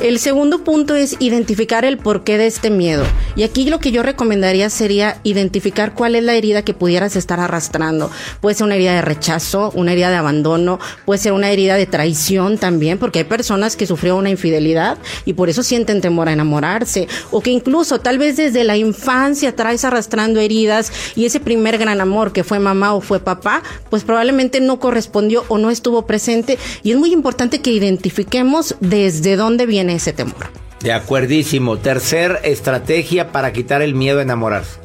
El 0.00 0.18
segundo 0.18 0.64
punto 0.64 0.94
es 0.96 1.16
identificar 1.18 1.84
el 1.84 1.98
porqué 1.98 2.38
de 2.38 2.46
este 2.46 2.70
miedo. 2.70 3.04
Y 3.36 3.42
aquí 3.42 3.68
lo 3.68 3.80
que 3.80 3.92
yo 3.92 4.02
recomendaría 4.02 4.70
sería 4.70 5.20
identificar 5.24 5.92
cuál 5.92 6.14
es 6.14 6.24
la 6.24 6.32
herida 6.32 6.62
que 6.62 6.72
pudieras 6.72 7.16
estar 7.16 7.38
arrastrando. 7.38 8.10
Puede 8.40 8.54
ser 8.54 8.64
una 8.64 8.76
herida 8.76 8.94
de 8.94 9.02
rechazo, 9.02 9.70
una 9.74 9.92
herida 9.92 10.08
de 10.08 10.16
abandono, 10.16 10.78
puede 11.04 11.18
ser 11.18 11.34
una 11.34 11.50
herida 11.50 11.74
de 11.74 11.84
traición 11.84 12.56
también, 12.56 12.96
porque 12.96 13.18
hay 13.18 13.24
personas 13.26 13.76
que 13.76 13.86
sufrieron 13.86 14.20
una 14.20 14.30
infidelidad 14.30 14.96
y 15.26 15.34
por 15.34 15.50
eso 15.50 15.62
sienten 15.62 16.00
temor 16.00 16.30
a 16.30 16.32
enamorarse. 16.32 17.06
O 17.30 17.42
que 17.42 17.50
incluso 17.50 18.00
tal 18.00 18.16
vez 18.16 18.38
desde 18.38 18.64
la 18.64 18.78
infancia 18.78 19.54
traes 19.54 19.84
arrastrando 19.84 20.40
heridas 20.40 20.90
y 21.14 21.26
ese 21.26 21.40
primer 21.40 21.76
gran 21.76 22.00
amor 22.00 22.32
que 22.32 22.42
fue 22.42 22.58
mamá 22.58 22.94
o 22.94 23.02
fue 23.02 23.20
papá, 23.20 23.62
pues 23.90 24.04
probablemente 24.04 24.62
no 24.62 24.80
correspondió 24.80 25.44
o 25.48 25.58
no 25.58 25.70
estuvo 25.70 26.06
presente. 26.06 26.58
Y 26.82 26.92
es 26.92 26.96
muy 26.96 27.12
importante 27.12 27.60
que 27.60 27.70
identifiquemos 27.70 28.76
desde 28.80 29.36
dónde 29.36 29.66
viene 29.66 29.89
ese 29.90 30.12
temor. 30.12 30.50
De 30.82 30.92
acuerdísimo. 30.92 31.76
Tercer 31.76 32.40
estrategia 32.42 33.32
para 33.32 33.52
quitar 33.52 33.82
el 33.82 33.94
miedo 33.94 34.20
a 34.20 34.22
enamorarse. 34.22 34.78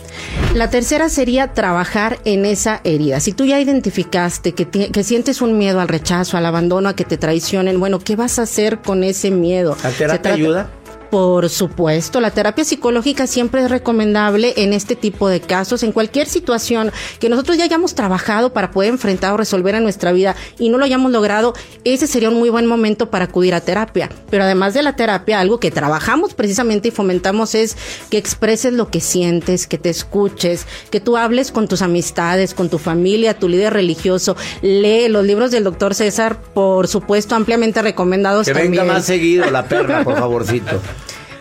La 0.54 0.70
tercera 0.70 1.10
sería 1.10 1.54
trabajar 1.54 2.20
en 2.26 2.46
esa 2.46 2.82
herida. 2.84 3.20
Si 3.20 3.34
tú 3.34 3.46
ya 3.46 3.60
identificaste 3.60 4.54
que, 4.54 4.68
que, 4.68 5.04
sientes 5.04 5.42
un 5.42 5.58
miedo 5.58 5.82
al 5.82 5.90
rechazo, 5.90 6.38
al 6.38 6.46
abandono, 6.46 6.90
a 6.90 6.96
que 6.96 7.04
te 7.04 7.18
traicionen, 7.18 7.80
bueno, 7.80 8.00
¿qué 8.00 8.16
vas 8.16 8.40
a 8.40 8.44
hacer 8.44 8.80
con 8.80 9.04
ese 9.04 9.32
miedo? 9.32 9.76
¿La 9.84 9.92
terapia 9.92 10.34
ayuda? 10.34 10.70
Por 11.10 11.50
supuesto, 11.50 12.20
la 12.20 12.32
terapia 12.32 12.66
psicológica 12.66 13.28
siempre 13.28 13.64
es 13.64 13.70
recomendable 13.70 14.54
en 14.58 14.74
este 14.74 14.96
tipo 14.96 15.30
de 15.30 15.40
casos, 15.40 15.84
en 15.84 15.92
cualquier 15.92 16.28
situación 16.28 16.92
que 17.20 17.30
nosotros 17.30 17.58
ya 17.58 17.64
hayamos 17.64 17.96
trabajado 17.96 18.54
para 18.54 18.72
poder 18.72 18.90
enfrentar 18.90 19.34
o 19.34 19.38
resolver 19.38 19.76
en 19.76 19.84
nuestra 19.84 20.12
vida 20.12 20.36
y 20.60 20.70
no 20.70 20.78
lo 20.78 20.86
hayamos 20.86 21.12
logrado, 21.12 21.54
ese 21.84 22.08
sería 22.08 22.30
un 22.30 22.36
muy 22.36 22.50
buen 22.50 22.66
momento 22.66 23.10
para 23.10 23.26
acudir 23.26 23.54
a 23.54 23.62
terapia. 23.62 24.10
Pero 24.30 24.44
además 24.44 24.74
de 24.74 24.84
la 24.84 24.96
terapia, 24.96 25.40
algo 25.40 25.60
que 25.60 25.72
trabajamos 25.72 26.34
precisamente 26.34 26.90
y 26.90 26.92
fomentamos 26.92 27.56
es 27.56 27.78
que 28.10 28.18
expreses 28.18 28.74
lo 28.74 28.90
que 28.90 29.02
sientes, 29.02 29.68
que 29.68 29.78
te 29.78 29.90
escuches, 29.90 30.66
que 30.90 31.00
tú 31.00 31.18
hables 31.18 31.52
con 31.52 31.68
tus 31.68 31.82
amistades, 31.82 32.54
con 32.54 32.70
tu 32.70 32.78
familia, 32.78 33.38
tu 33.38 33.48
líder 33.48 33.74
religioso. 33.74 34.36
Lee 34.62 35.08
los 35.08 35.26
libros 35.26 35.52
del 35.52 35.64
doctor 35.64 35.94
César, 35.94 36.42
por 36.42 36.88
supuesto, 36.88 37.36
ampliamente 37.36 37.82
recomendados. 37.82 38.48
Que 38.48 38.54
venga 38.54 38.84
más 38.84 39.06
seguido 39.06 39.50
la 39.52 39.68
perra, 39.68 40.04
por 40.04 40.16
favorcito 40.20 40.82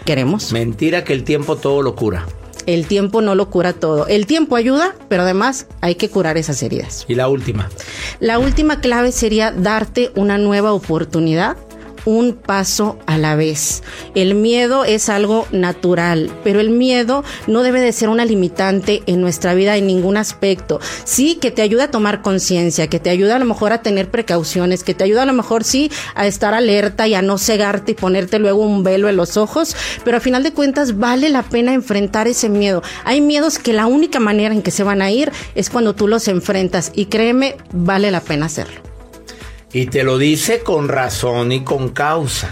queremos. 0.05 0.53
Mentira 0.53 1.05
que 1.05 1.13
el 1.13 1.25
tiempo 1.25 1.57
todo 1.57 1.83
lo 1.83 1.95
cura. 1.95 2.27
El 2.67 2.87
tiempo 2.87 3.21
no 3.21 3.35
lo 3.35 3.51
cura 3.51 3.75
todo. 3.75 4.07
El 4.07 4.27
tiempo 4.27 4.57
ayuda, 4.57 4.95
pero 5.09 5.23
además 5.23 5.67
hay 5.81 5.97
que 5.97 6.09
curar 6.09 6.39
esas 6.39 6.63
heridas. 6.63 7.05
Y 7.09 7.15
la 7.15 7.29
última. 7.29 7.69
La 8.21 8.39
última 8.39 8.81
clave 8.81 9.13
sería 9.13 9.53
darte 9.53 10.13
una 10.15 10.39
nueva 10.39 10.73
oportunidad 10.73 11.57
un 12.05 12.35
paso 12.35 12.99
a 13.07 13.19
la 13.19 13.37
vez. 13.37 13.83
El 14.15 14.35
miedo 14.35 14.85
es 14.85 15.09
algo 15.09 15.47
natural, 15.53 16.31
pero 16.43 16.61
el 16.61 16.71
miedo 16.71 17.25
no 17.47 17.63
debe 17.63 17.81
de 17.81 17.93
ser 17.93 18.09
una 18.09 18.25
limitante 18.25 19.03
en 19.07 19.21
nuestra 19.21 19.55
vida 19.55 19.77
en 19.77 19.87
ningún 19.87 20.17
aspecto. 20.17 20.81
Sí, 21.05 21.37
que 21.37 21.51
te 21.51 21.63
ayuda 21.63 21.85
a 21.85 21.91
tomar 21.91 22.23
conciencia, 22.23 22.89
que 22.89 23.01
te 23.01 23.11
ayuda 23.11 23.37
a 23.37 23.39
lo 23.39 23.45
mejor 23.45 23.73
a 23.73 23.83
tener 23.83 24.11
precauciones, 24.11 24.85
que 24.85 24.95
te 24.95 25.05
ayuda 25.05 25.23
a 25.23 25.27
lo 25.27 25.33
mejor 25.33 25.65
sí 25.65 25.91
a 26.15 26.27
estar 26.27 26.55
alerta 26.55 27.09
y 27.09 27.15
a 27.15 27.23
no 27.23 27.39
cegarte 27.39 27.93
y 27.93 27.95
ponerte 27.95 28.39
luego 28.39 28.63
un 28.63 28.83
velo 28.83 29.09
en 29.09 29.17
los 29.17 29.37
ojos, 29.37 29.77
pero 30.05 30.17
a 30.17 30.21
final 30.21 30.43
de 30.43 30.53
cuentas 30.53 30.99
vale 30.99 31.29
la 31.31 31.43
pena 31.43 31.75
enfrentar 31.75 32.29
ese 32.29 32.49
miedo. 32.49 32.83
Hay 33.05 33.21
miedos 33.21 33.59
que 33.59 33.73
la 33.73 33.87
única 33.87 34.21
manera 34.21 34.55
en 34.55 34.63
que 34.63 34.71
se 34.71 34.85
van 34.85 35.03
a 35.03 35.11
ir 35.11 35.33
es 35.55 35.71
cuando 35.71 35.95
tú 35.95 36.09
los 36.09 36.29
enfrentas 36.29 36.93
y 36.95 37.07
créeme, 37.07 37.57
vale 37.73 38.11
la 38.11 38.21
pena 38.21 38.47
hacerlo. 38.47 38.94
Y 39.75 39.87
te 39.87 40.05
lo 40.05 40.19
dice 40.19 40.61
con 40.61 40.87
razón 40.87 41.51
y 41.51 41.65
con 41.65 41.89
causa. 41.89 42.49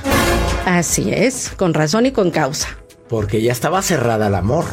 Así 0.66 1.12
es, 1.14 1.52
con 1.56 1.72
razón 1.72 2.04
y 2.06 2.10
con 2.10 2.32
causa. 2.32 2.76
Porque 3.08 3.40
ya 3.40 3.52
estaba 3.52 3.80
cerrada 3.80 4.26
el 4.26 4.34
amor. 4.34 4.64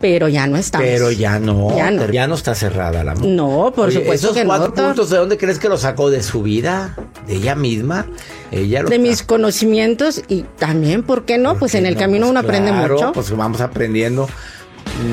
Pero 0.00 0.28
ya 0.28 0.46
no 0.46 0.56
está. 0.56 0.78
Pero 0.78 1.10
ya 1.10 1.38
no, 1.38 1.76
ya 2.10 2.26
no, 2.26 2.34
está 2.34 2.54
cerrada 2.54 3.02
el 3.02 3.10
amor. 3.10 3.26
No, 3.26 3.74
por 3.76 3.92
supuesto 3.92 4.30
esos 4.30 4.44
cuatro 4.46 4.72
puntos, 4.72 5.10
¿de 5.10 5.18
dónde 5.18 5.36
crees 5.36 5.58
que 5.58 5.68
lo 5.68 5.76
sacó? 5.76 6.08
¿De 6.08 6.22
su 6.22 6.42
vida? 6.42 6.96
¿De 7.26 7.34
ella 7.34 7.54
misma? 7.54 8.06
Ella 8.50 8.82
de 8.82 8.98
mis 8.98 9.22
conocimientos 9.22 10.22
y 10.28 10.44
también, 10.58 11.02
¿por 11.02 11.26
qué 11.26 11.36
no? 11.36 11.58
pues 11.58 11.74
en 11.74 11.84
el 11.84 11.96
camino 11.96 12.30
uno 12.30 12.40
aprende 12.40 12.72
mucho. 12.72 13.12
Pues 13.12 13.30
vamos 13.36 13.60
aprendiendo. 13.60 14.28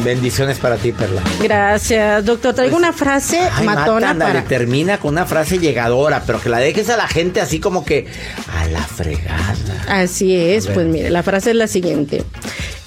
Bendiciones 0.03 0.59
para 0.59 0.77
ti, 0.77 0.91
Perla. 0.91 1.21
Gracias, 1.41 2.25
doctor. 2.25 2.53
Traigo 2.53 2.77
pues, 2.77 2.83
una 2.83 2.93
frase 2.93 3.39
matona 3.63 4.17
para... 4.17 4.43
termina 4.43 4.97
con 4.97 5.13
una 5.13 5.25
frase 5.25 5.59
llegadora, 5.59 6.23
pero 6.25 6.41
que 6.41 6.49
la 6.49 6.59
dejes 6.59 6.89
a 6.89 6.97
la 6.97 7.07
gente 7.07 7.41
así 7.41 7.59
como 7.59 7.83
que 7.83 8.07
a 8.51 8.67
la 8.67 8.81
fregada. 8.81 9.55
Así 9.87 10.35
es, 10.35 10.67
pues 10.67 10.87
mire, 10.87 11.09
la 11.09 11.23
frase 11.23 11.51
es 11.51 11.55
la 11.55 11.67
siguiente. 11.67 12.23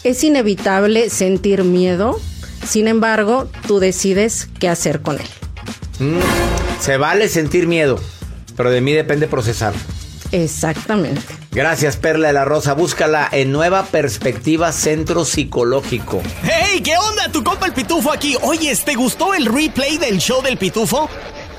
Es 0.04 0.22
inevitable 0.24 1.10
sentir 1.10 1.64
miedo, 1.64 2.18
sin 2.66 2.88
embargo, 2.88 3.48
tú 3.66 3.78
decides 3.78 4.48
qué 4.58 4.68
hacer 4.68 5.02
con 5.02 5.16
él. 5.16 5.26
Mm, 5.98 6.18
se 6.80 6.96
vale 6.96 7.28
sentir 7.28 7.66
miedo, 7.66 8.00
pero 8.56 8.70
de 8.70 8.80
mí 8.80 8.92
depende 8.92 9.26
procesar. 9.26 9.74
Exactamente. 10.32 11.45
Gracias, 11.56 11.96
Perla 11.96 12.26
de 12.26 12.34
la 12.34 12.44
Rosa. 12.44 12.74
Búscala 12.74 13.26
en 13.32 13.50
Nueva 13.50 13.86
Perspectiva 13.86 14.72
Centro 14.72 15.24
Psicológico. 15.24 16.20
¡Hey! 16.42 16.82
¿Qué 16.84 16.98
onda? 16.98 17.32
Tu 17.32 17.42
compa 17.42 17.64
el 17.64 17.72
Pitufo 17.72 18.12
aquí. 18.12 18.36
Oye, 18.42 18.76
¿te 18.76 18.94
gustó 18.94 19.32
el 19.32 19.46
replay 19.46 19.96
del 19.96 20.18
show 20.18 20.42
del 20.42 20.58
Pitufo? 20.58 21.08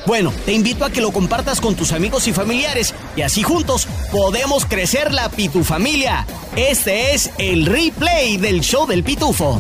Bueno, 0.06 0.32
te 0.46 0.54
invito 0.54 0.86
a 0.86 0.92
que 0.92 1.02
lo 1.02 1.12
compartas 1.12 1.60
con 1.60 1.74
tus 1.74 1.94
amigos 1.94 2.28
y 2.28 2.32
familiares 2.32 2.94
y 3.16 3.24
así 3.24 3.42
juntos 3.42 3.88
podemos 4.12 4.66
crecer 4.66 5.12
la 5.12 5.30
Pitufamilia. 5.30 6.28
Este 6.56 7.16
es 7.16 7.32
el 7.40 7.66
replay 7.66 8.38
del 8.38 8.62
show 8.62 8.86
del 8.86 9.04
Pitufo. 9.04 9.60